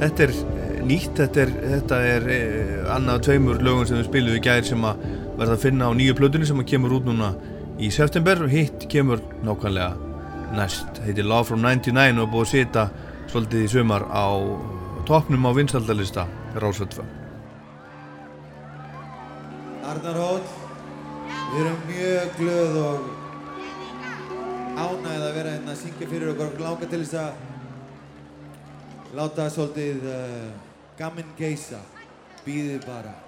Þetta 0.00 0.22
er 0.24 0.32
eh, 0.32 0.78
nýtt 0.88 1.18
þetta 1.18 1.42
er, 1.42 1.52
þetta 1.74 1.98
er 2.14 2.28
eh, 2.32 2.94
annað 2.94 3.26
tveimur 3.26 3.60
lögum 3.60 3.84
sem 3.84 3.98
við 3.98 4.08
spilum 4.08 4.38
í 4.38 4.40
gær 4.46 4.64
sem 4.64 4.86
að 4.88 5.02
verða 5.36 5.58
að 5.58 5.66
finna 5.66 5.90
á 5.92 5.92
nýju 5.98 6.16
plötunni 6.16 6.48
sem 6.48 6.62
að 6.64 6.68
kemur 6.70 6.94
út 6.96 7.10
núna 7.10 7.28
í 7.76 7.92
september. 7.92 8.40
Og 8.46 8.56
hitt 8.56 8.88
kemur 8.88 9.20
nákvæmlega 9.44 9.92
næst. 10.56 11.02
Heitir 11.04 11.28
Love 11.28 11.50
from 11.50 11.60
99 11.60 12.16
og 12.16 12.24
er 12.24 12.32
búið 12.38 12.48
að 12.48 12.52
sita 12.54 12.88
svolítið 13.28 13.68
í 13.68 13.70
sumar 13.74 14.08
á 14.08 14.32
toppnum 15.04 15.44
á 15.44 15.52
vinsaldalista 15.60 16.24
Rásvöld 16.56 16.96
2 16.96 17.04
Arnarhól, 19.92 20.40
við 21.52 21.62
erum 21.66 21.80
mjög 21.92 22.36
glöð 22.40 22.82
og 22.86 23.07
syngja 25.98 26.14
fyrir 26.14 26.28
okkur 26.30 26.46
og 26.46 26.60
langa 26.62 26.86
til 26.86 27.00
þess 27.02 27.14
að 27.18 27.32
láta 29.18 29.48
svolítið 29.50 30.04
uh, 30.06 30.52
gamin 30.98 31.32
geisa, 31.38 31.80
býðið 32.44 32.86
bara. 32.86 33.27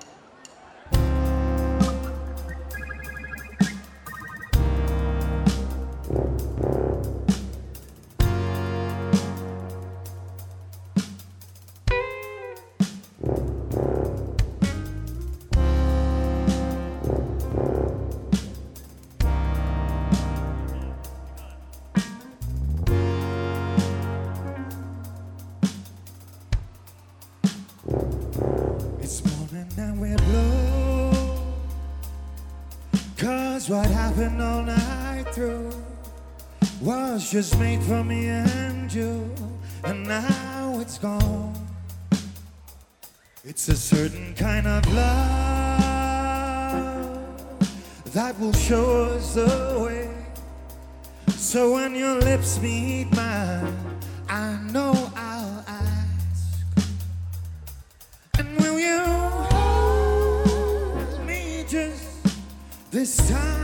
It's 43.60 43.68
a 43.68 43.76
certain 43.76 44.32
kind 44.36 44.66
of 44.66 44.86
love 44.94 45.04
that 48.14 48.40
will 48.40 48.54
show 48.54 49.10
us 49.10 49.34
the 49.34 49.76
way. 49.84 50.08
So 51.34 51.74
when 51.74 51.94
your 51.94 52.18
lips 52.20 52.58
meet 52.62 53.14
mine, 53.14 53.76
I 54.30 54.56
know 54.72 54.94
I'll 55.14 55.62
ask. 55.68 56.58
And 58.38 58.48
will 58.60 58.80
you 58.80 59.00
hold 59.52 61.26
me 61.26 61.66
just 61.68 62.02
this 62.90 63.18
time? 63.28 63.59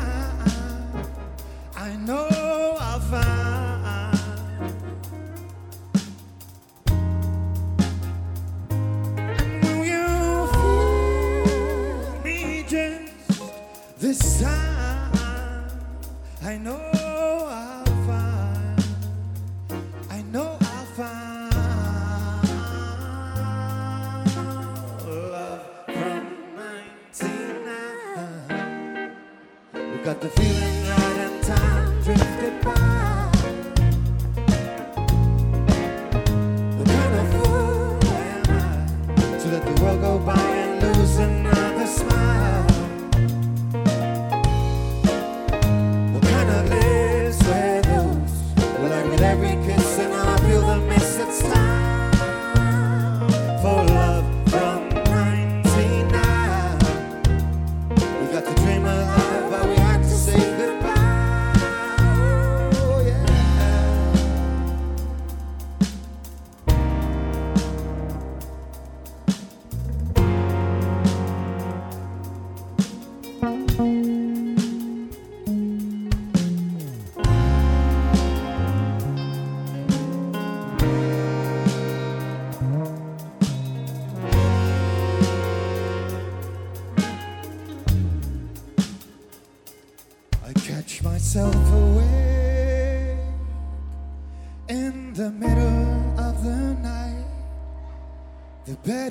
Got 30.07 30.21
the 30.21 30.29
feeling 30.29 30.87
right 30.87 31.19
and 31.19 31.43
time 31.43 32.03
drifted 32.05 32.63
by. 32.63 32.96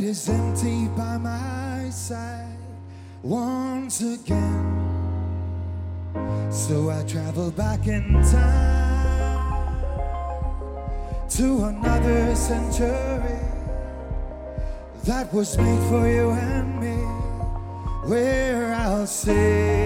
Is 0.06 0.30
empty 0.30 0.88
by 0.90 1.18
my 1.18 1.90
side 1.90 2.60
once 3.24 4.02
again. 4.02 4.62
So 6.52 6.92
I 6.92 7.04
travel 7.08 7.50
back 7.50 7.88
in 7.88 8.14
time 8.32 9.76
to 11.30 11.64
another 11.66 12.36
century 12.36 13.40
that 15.06 15.34
was 15.34 15.58
made 15.58 15.84
for 15.90 16.08
you 16.08 16.30
and 16.30 16.80
me, 16.80 16.98
where 18.08 18.76
I'll 18.76 19.08
say. 19.08 19.85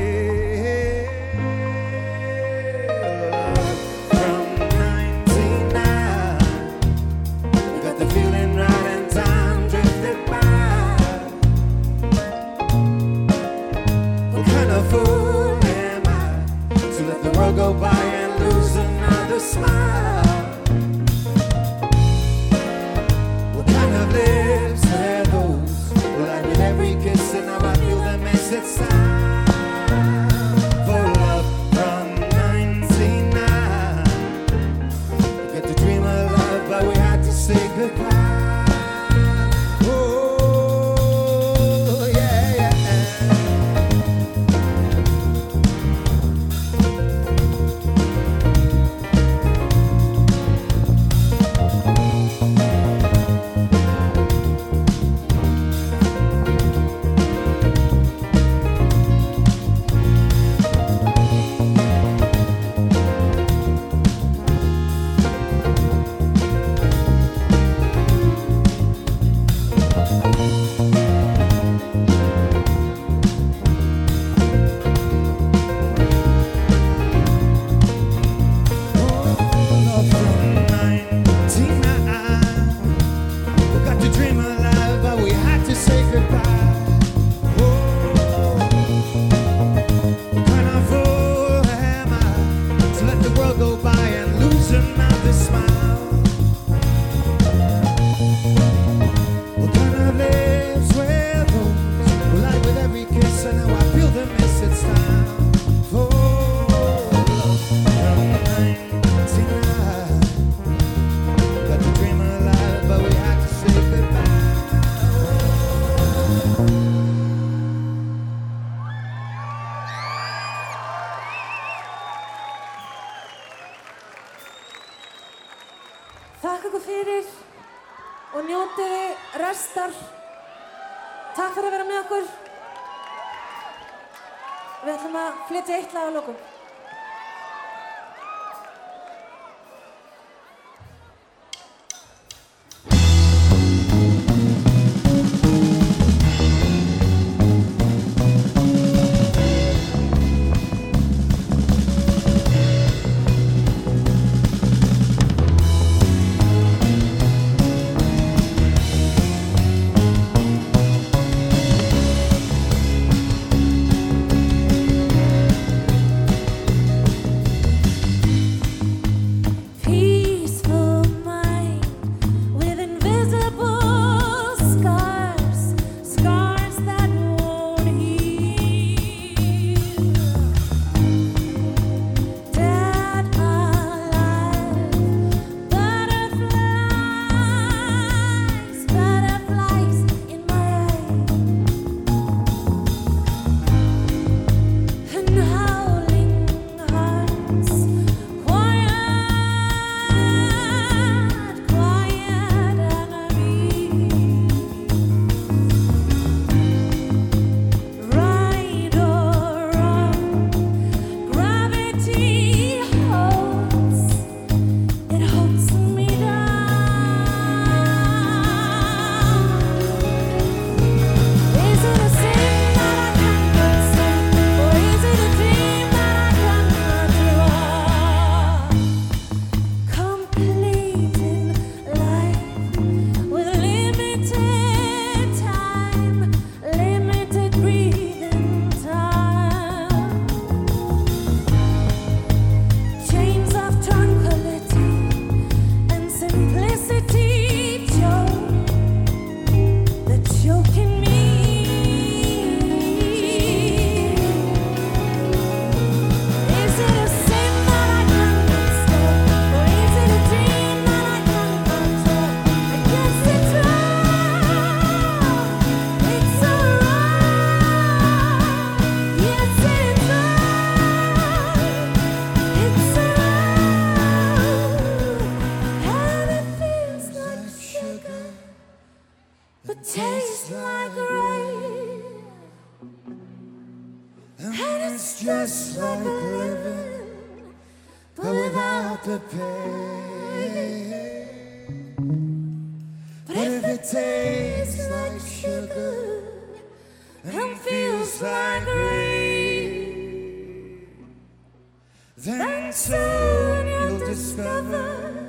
soon 302.71 303.67
you'll 303.67 303.99
discover 303.99 305.25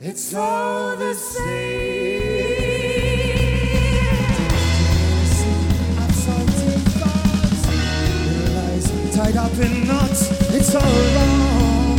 it's 0.00 0.34
all 0.34 0.96
the 0.96 1.14
same. 1.14 2.40
Absorbing 5.98 6.84
thoughts, 7.00 7.66
tied 9.16 9.36
up 9.36 9.52
in 9.58 9.86
knots, 9.86 10.30
it's 10.54 10.74
all 10.74 10.82
wrong. 10.82 11.98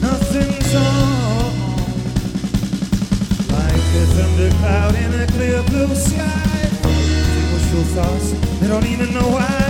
Nothing's 0.00 0.74
wrong. 0.74 1.54
Like 3.48 3.94
a 4.00 4.06
thundercloud 4.14 4.94
in 4.94 5.12
a 5.20 5.26
clear 5.26 5.62
blue 5.64 5.94
sky. 5.94 6.68
Wishful 7.52 7.84
thoughts, 7.94 8.32
they 8.60 8.68
don't 8.68 8.86
even 8.86 9.12
know 9.14 9.28
why. 9.28 9.69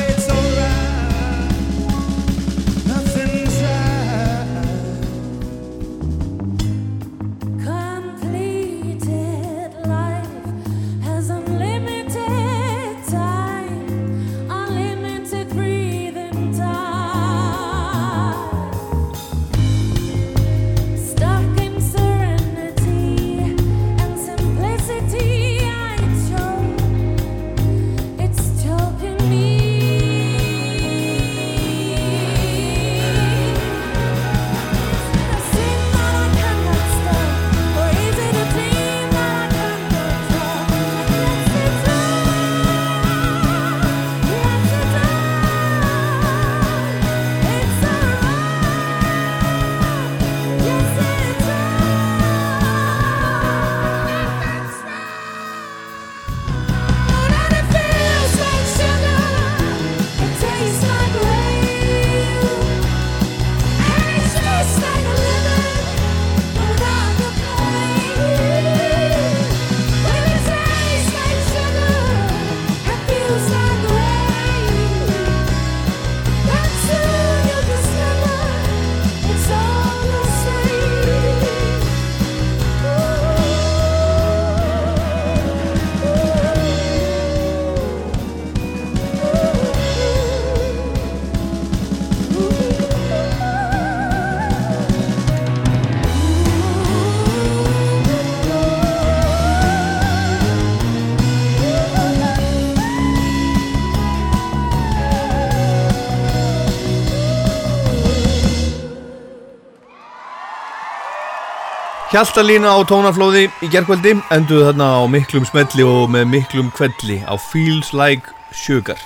Hjaltalína 112.10 112.72
á 112.74 112.82
tónaflóði 112.90 113.44
í 113.62 113.68
gerðkvöldi 113.70 114.16
enduðu 114.34 114.64
þarna 114.66 114.86
á 114.98 115.02
miklum 115.06 115.44
smelli 115.46 115.84
og 115.86 116.08
með 116.10 116.24
miklum 116.32 116.72
kvelli 116.74 117.20
á 117.22 117.38
Feels 117.38 117.92
Like 117.94 118.32
Sugar. 118.50 118.98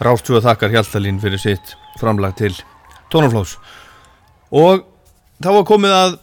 Rástuða 0.00 0.40
þakkar 0.46 0.72
Hjaltalín 0.72 1.18
fyrir 1.20 1.42
sitt 1.42 1.74
framlag 2.00 2.32
til 2.38 2.54
tónaflóðs. 3.12 3.58
Og 4.56 4.86
þá 5.44 5.50
var 5.52 5.66
komið 5.68 5.96
að 5.98 6.16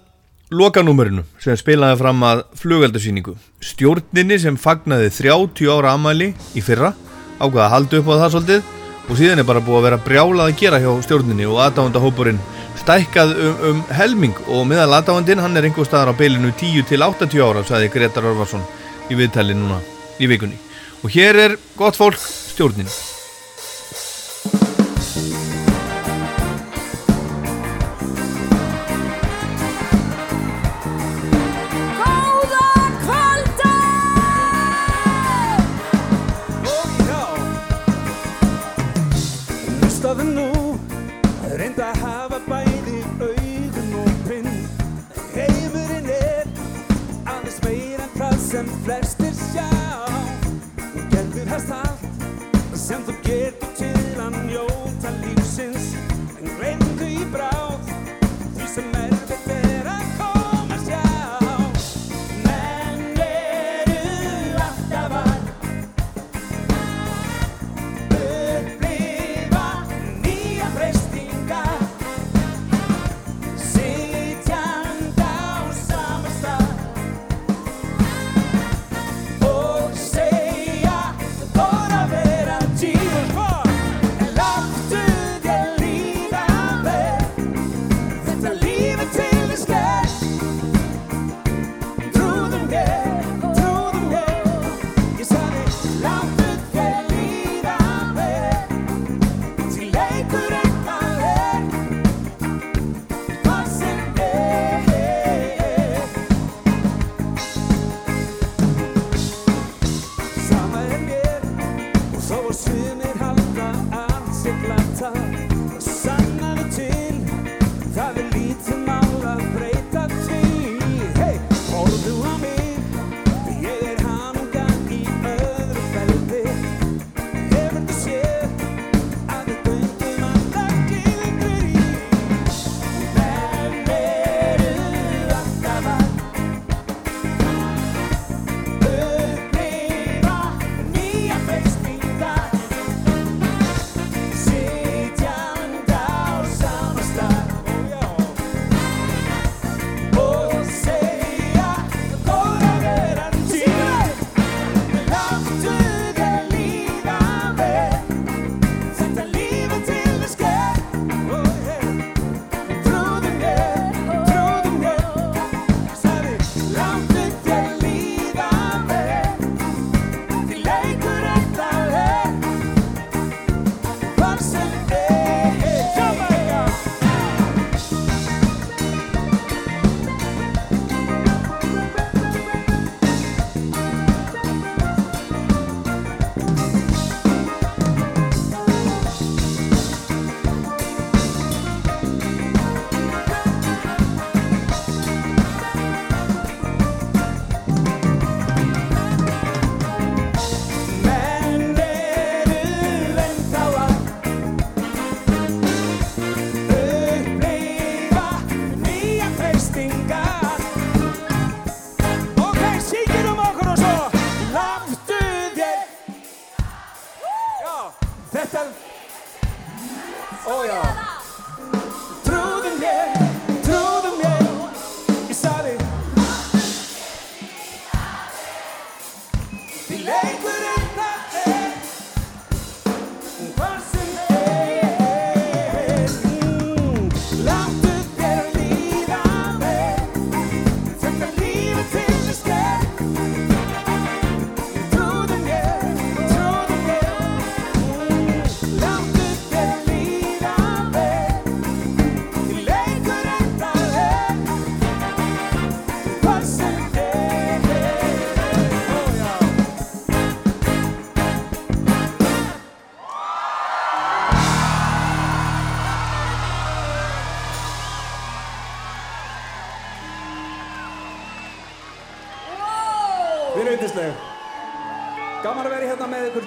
lokanúmerinu 0.57 1.27
sem 1.43 1.53
spilaði 1.53 1.99
fram 2.01 2.25
að 2.25 2.41
flugaldarsýningu. 2.63 3.35
Stjórninni 3.61 4.41
sem 4.41 4.57
fagnaði 4.57 5.13
30 5.13 5.69
ára 5.69 5.93
amæli 5.93 6.31
í 6.57 6.65
fyrra 6.65 6.95
ákvaða 7.37 7.67
að 7.67 7.73
halda 7.75 8.01
upp 8.01 8.09
á 8.09 8.15
það 8.23 8.33
svolítið 8.33 8.73
og 9.03 9.21
síðan 9.21 9.43
er 9.43 9.51
bara 9.53 9.61
búið 9.61 9.83
að 9.83 9.85
vera 9.91 10.01
brjálað 10.09 10.49
að 10.49 10.59
gera 10.65 10.81
hjá 10.81 10.91
stjórninni 11.05 11.45
og 11.45 11.61
aðdánda 11.61 12.01
hópurinn 12.01 12.41
stækkað 12.81 13.33
um, 13.37 13.63
um 13.69 13.81
helming 13.93 14.35
og 14.47 14.67
meðal 14.69 14.97
aðdáðandinn 14.99 15.41
hann 15.43 15.57
er 15.59 15.69
einhver 15.69 15.87
staðar 15.87 16.13
á 16.13 16.19
beilinu 16.19 16.51
10 16.51 16.87
til 16.89 17.05
80 17.05 17.41
ára, 17.43 17.65
sagði 17.67 17.91
Gretar 17.93 18.29
Örvarsson 18.33 18.65
í 19.11 19.17
viðtæli 19.19 19.57
núna 19.57 19.81
í 20.19 20.29
vikunni. 20.31 20.59
Og 21.03 21.11
hér 21.13 21.41
er 21.47 21.57
gott 21.77 21.99
fólk 21.99 22.19
stjórnina. 22.19 23.12
sem 48.53 48.67
flestir 48.85 49.33
sjá. 49.33 49.82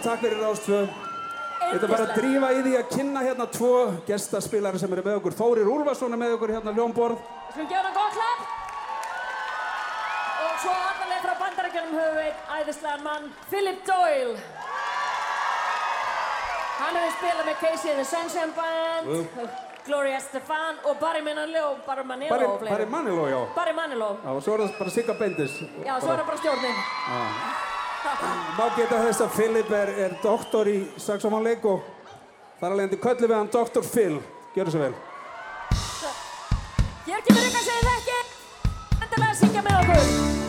takk 0.07 0.23
fyrir 0.23 0.39
Rástvö. 0.39 0.85
Við 1.67 1.81
ætlum 1.81 1.91
bara 1.91 2.05
að 2.07 2.19
drífa 2.21 2.51
í 2.55 2.61
því 2.63 2.75
að 2.79 2.91
kynna 2.93 3.23
hérna 3.27 3.47
tvo 3.51 3.73
gestaspilari 4.07 4.79
sem 4.79 4.93
eru 4.95 5.03
með 5.03 5.19
okkur. 5.19 5.35
Þórir 5.41 5.71
Úlfarsson 5.73 6.15
er 6.15 6.21
með 6.21 6.37
okkur 6.37 6.53
hérna 6.55 6.75
hljómborð. 6.77 7.19
Við 7.19 7.57
ætlum 7.57 7.67
að 7.67 7.73
gefa 7.73 7.83
hann 7.89 7.97
góð 7.97 8.13
klapp. 8.15 8.45
Og 10.47 10.63
svo 10.63 10.75
allavega 10.77 11.21
frá 11.25 11.35
bandarækjunum 11.43 11.99
höfum 11.99 12.19
við 12.21 12.29
einn 12.29 12.61
æðislegan 12.61 13.05
mann, 13.09 13.29
Philip 13.51 13.83
Doyle. 13.89 14.37
Hann 16.77 16.99
hefur 17.01 17.15
spilað 17.19 17.47
með 17.51 17.63
Casey 17.65 17.95
and 17.95 18.03
the 18.03 18.07
Sunshine 18.07 18.53
Band, 18.55 19.39
uh. 19.43 19.63
Gloria 19.87 20.19
Estefan 20.21 20.83
og 20.85 20.99
Barry 21.01 21.23
Manilow. 21.25 21.79
Barry 21.87 22.05
Manilow, 22.07 22.59
Barry 22.63 22.87
Manilow, 22.91 23.27
já. 23.33 23.41
Barry 23.57 23.75
Manilow. 23.75 24.19
Já, 24.23 24.35
og 24.35 24.43
svo 24.45 24.55
er 24.55 24.67
það 24.67 24.83
bara 24.83 24.99
Sigga 25.01 25.19
Bendis. 25.19 25.63
Já, 25.87 25.97
svo 25.99 26.13
er 26.13 26.21
það 26.21 26.29
bara 26.31 26.43
stjórnin. 26.45 26.85
Ah. 27.07 27.76
Má 28.57 28.65
geta 28.77 29.03
þess 29.03 29.25
að 29.25 29.35
Philip 29.37 29.71
er, 29.77 29.93
er 30.07 30.17
doktor 30.23 30.69
í 30.71 30.79
saxofónleik 31.01 31.65
og 31.69 31.85
þar 32.61 32.73
alveg 32.73 32.89
endur 32.89 33.03
köllu 33.03 33.29
við 33.29 33.37
hann 33.37 33.53
Dr. 33.53 33.85
Phil. 33.85 34.17
Gjör 34.57 34.73
svo 34.73 34.83
vel. 34.87 34.95
Hér 37.07 37.23
kemur 37.29 37.45
ykkur 37.45 37.63
sem 37.69 37.79
þið 37.79 37.93
þekki, 37.93 38.19
endilega 39.03 39.31
að 39.31 39.41
syngja 39.43 39.69
með 39.69 39.81
okkur. 39.85 40.46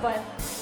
vorbei. 0.00 0.59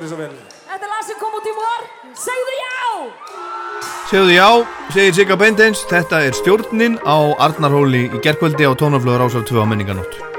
gjör 0.00 0.08
þess 0.08 0.16
að 0.16 0.22
vel. 0.24 0.32
Þetta 0.70 0.86
er 0.86 0.92
lag 0.94 1.04
sem 1.06 1.20
kom 1.20 1.36
út 1.36 1.48
í 1.48 1.54
vor, 1.56 1.84
segðu 2.24 2.56
já! 2.60 2.80
Segðu 4.10 4.34
já, 4.34 4.48
segir 4.94 5.14
Sigga 5.18 5.38
Beindens, 5.38 5.84
þetta 5.90 6.24
er 6.26 6.36
stjórnin 6.40 6.98
á 7.04 7.18
Arnarhóli 7.46 8.08
í 8.08 8.24
gerðkvöldi 8.24 8.66
á 8.66 8.72
tónaflöður 8.74 9.28
ásaf 9.28 9.46
2 9.50 9.62
á 9.62 9.66
menninganótt. 9.70 10.29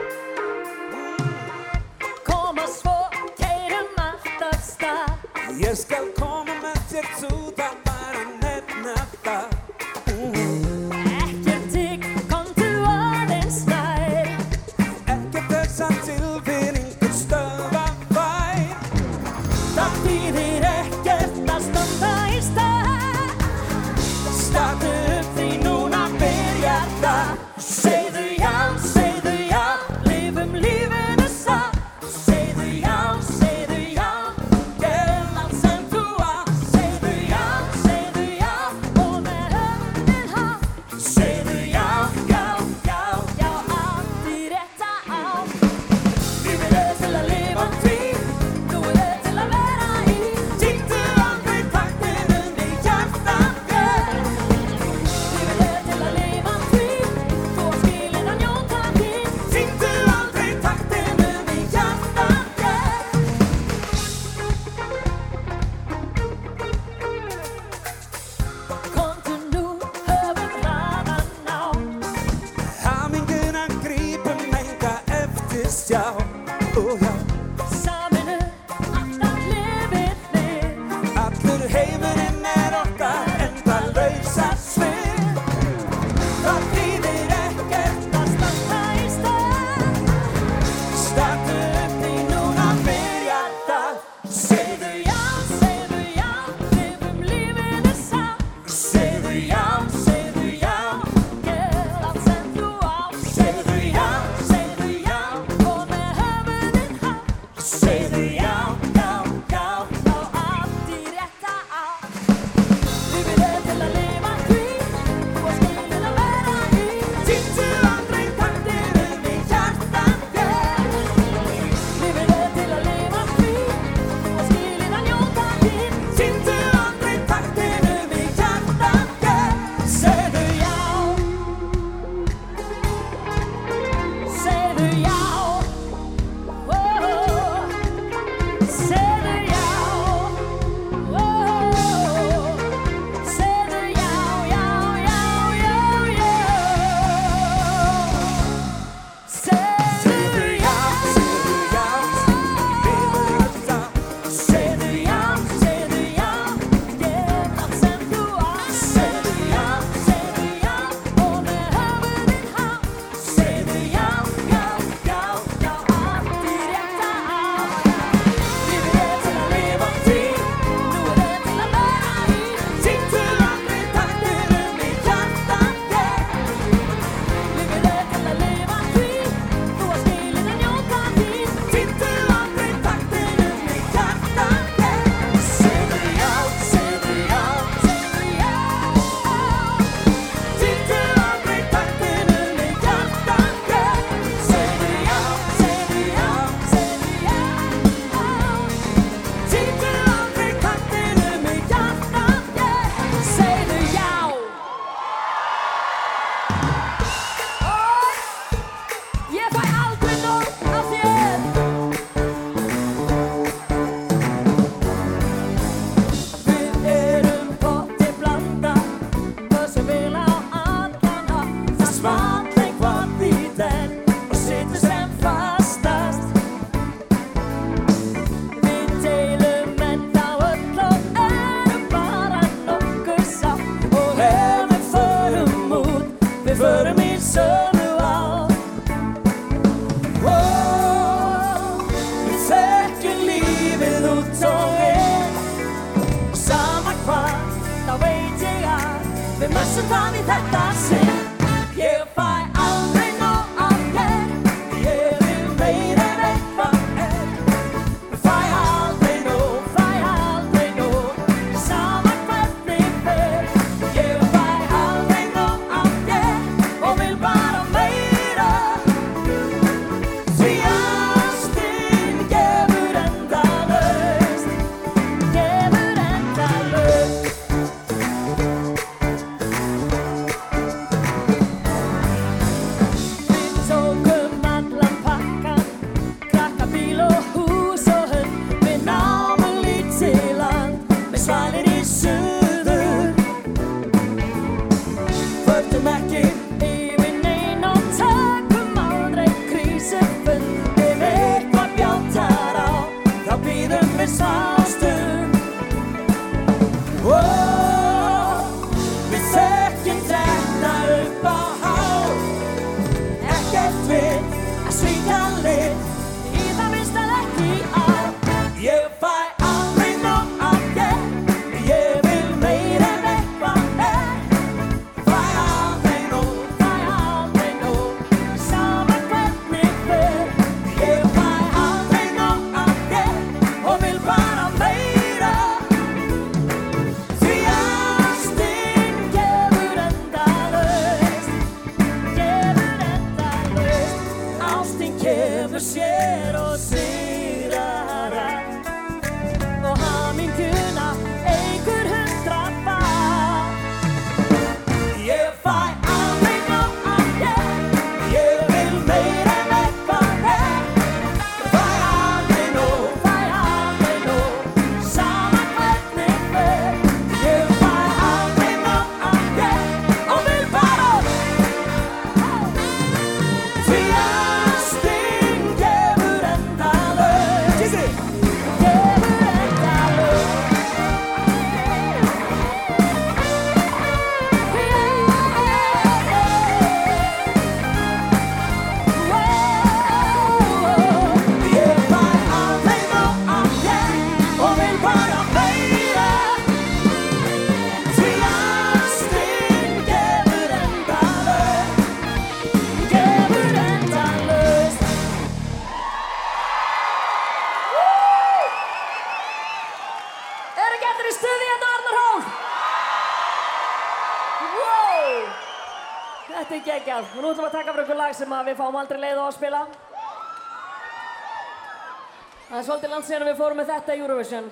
síðan 423.12 423.28
við 423.28 423.40
fórum 423.42 423.58
með 423.60 423.72
þetta 423.74 423.96
í 423.98 424.02
Eurovision. 424.06 424.46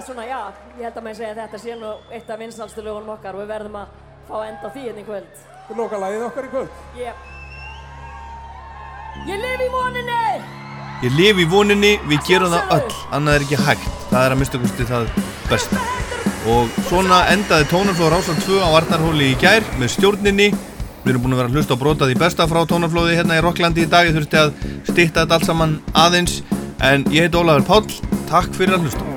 það 0.00 0.06
svona, 0.08 0.24
já, 0.24 0.38
ég 0.78 0.86
held 0.86 0.96
að 0.96 1.04
maður 1.04 1.18
segja 1.18 1.32
að 1.34 1.40
þetta 1.40 1.58
sé 1.60 1.74
nú 1.76 1.90
eitt 2.14 2.30
af 2.30 2.38
vinsalstu 2.40 2.84
lögunum 2.84 3.12
okkar 3.14 3.36
og 3.36 3.42
við 3.42 3.50
verðum 3.50 3.76
að 3.80 3.90
fá 4.28 4.36
enda 4.46 4.70
því 4.72 4.84
hérna 4.86 5.02
í 5.02 5.06
kvöld. 5.08 5.42
Þú 5.66 5.76
loka 5.80 6.00
lagið 6.00 6.24
okkar 6.28 6.46
í 6.46 6.52
kvöld? 6.54 6.78
Jep. 6.96 7.26
Ég 9.28 9.42
lifi 9.44 9.66
í 9.66 9.72
voninni! 9.74 10.22
Ég 11.00 11.18
lifi 11.18 11.44
í 11.44 11.50
voninni, 11.50 11.92
við 12.08 12.24
gerum 12.28 12.54
það 12.54 12.72
öll, 12.78 12.96
annað 13.18 13.36
er 13.36 13.44
ekki 13.46 13.60
hægt. 13.66 13.90
Það 14.08 14.24
er 14.24 14.34
að 14.36 14.40
mista 14.40 14.60
okkur 14.60 14.72
stið 14.72 14.94
það 14.94 15.12
besta. 15.50 15.84
Og 16.54 16.80
svona 16.88 17.20
endaði 17.34 17.68
tónarflóð 17.68 18.12
Rásland 18.14 18.44
2 18.46 18.64
á 18.64 18.68
Arnarhóli 18.80 19.30
í 19.34 19.38
gær 19.40 19.66
með 19.80 19.94
stjórninni. 19.98 20.48
Við 21.04 21.12
erum 21.12 21.26
búin 21.26 21.36
að 21.36 21.42
vera 21.42 21.52
að 21.52 21.58
hlusta 21.58 21.76
á 21.76 21.82
brotaði 21.82 22.18
besta 22.20 22.48
frá 22.48 22.62
tónarflóði 22.68 23.20
hérna 23.20 23.36
í 23.36 23.44
Rokklandi 23.44 23.84
í 23.84 23.92
dag. 23.92 24.08
Ég 24.08 24.16
þurfti 24.16 24.40
að 24.40 24.56
styrta 24.88 25.24
þetta 25.26 25.40
allt 25.40 25.48
saman 25.48 25.78
aðeins. 25.92 26.40
En 26.80 27.04
ég 27.12 27.28
heiti 27.28 27.40
Ólafur 27.40 27.68
Páll. 27.68 28.20
Takk 28.30 28.52
fyrir 28.56 28.78
að 28.78 28.88
hlusta 28.88 29.09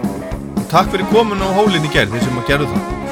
takk 0.73 0.89
fyrir 0.89 1.05
komin 1.13 1.41
og 1.45 1.53
hólinn 1.53 1.85
í 1.85 1.93
gerð 1.93 2.15
þeir 2.15 2.23
sem 2.25 2.37
að 2.41 2.47
gerðu 2.49 2.73
það. 2.73 3.02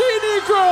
sýningu! 0.00 0.68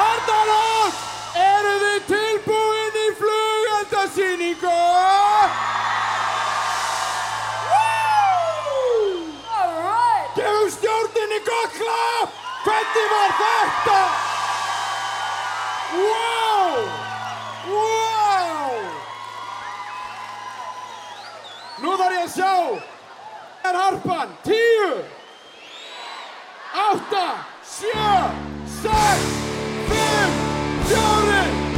Arnarhótt, 0.00 0.98
eru 1.40 1.74
þið 1.82 2.00
tilbúin 2.10 2.98
í 3.00 3.06
flugöldasýningu? 3.20 4.78
Right. 9.80 10.34
Gefum 10.36 10.70
stjórninni 10.76 11.40
gott 11.48 11.78
klap! 11.78 12.36
Hvernig 12.64 13.08
var 13.14 13.36
þetta? 13.40 14.00
Wow! 16.00 16.74
Wow! 17.70 18.76
Nú 21.80 21.96
þarf 21.96 22.18
ég 22.18 22.26
að 22.26 22.34
sjá. 22.36 22.54
Það 23.60 23.70
er 23.70 23.80
harpan, 23.84 24.36
tíu! 24.44 24.92
8, 26.90 26.96
7, 27.62 28.34
6, 28.66 28.90
5, 29.88 30.30
4, 30.88 31.22
3, 31.22 31.66
2, 31.66 31.69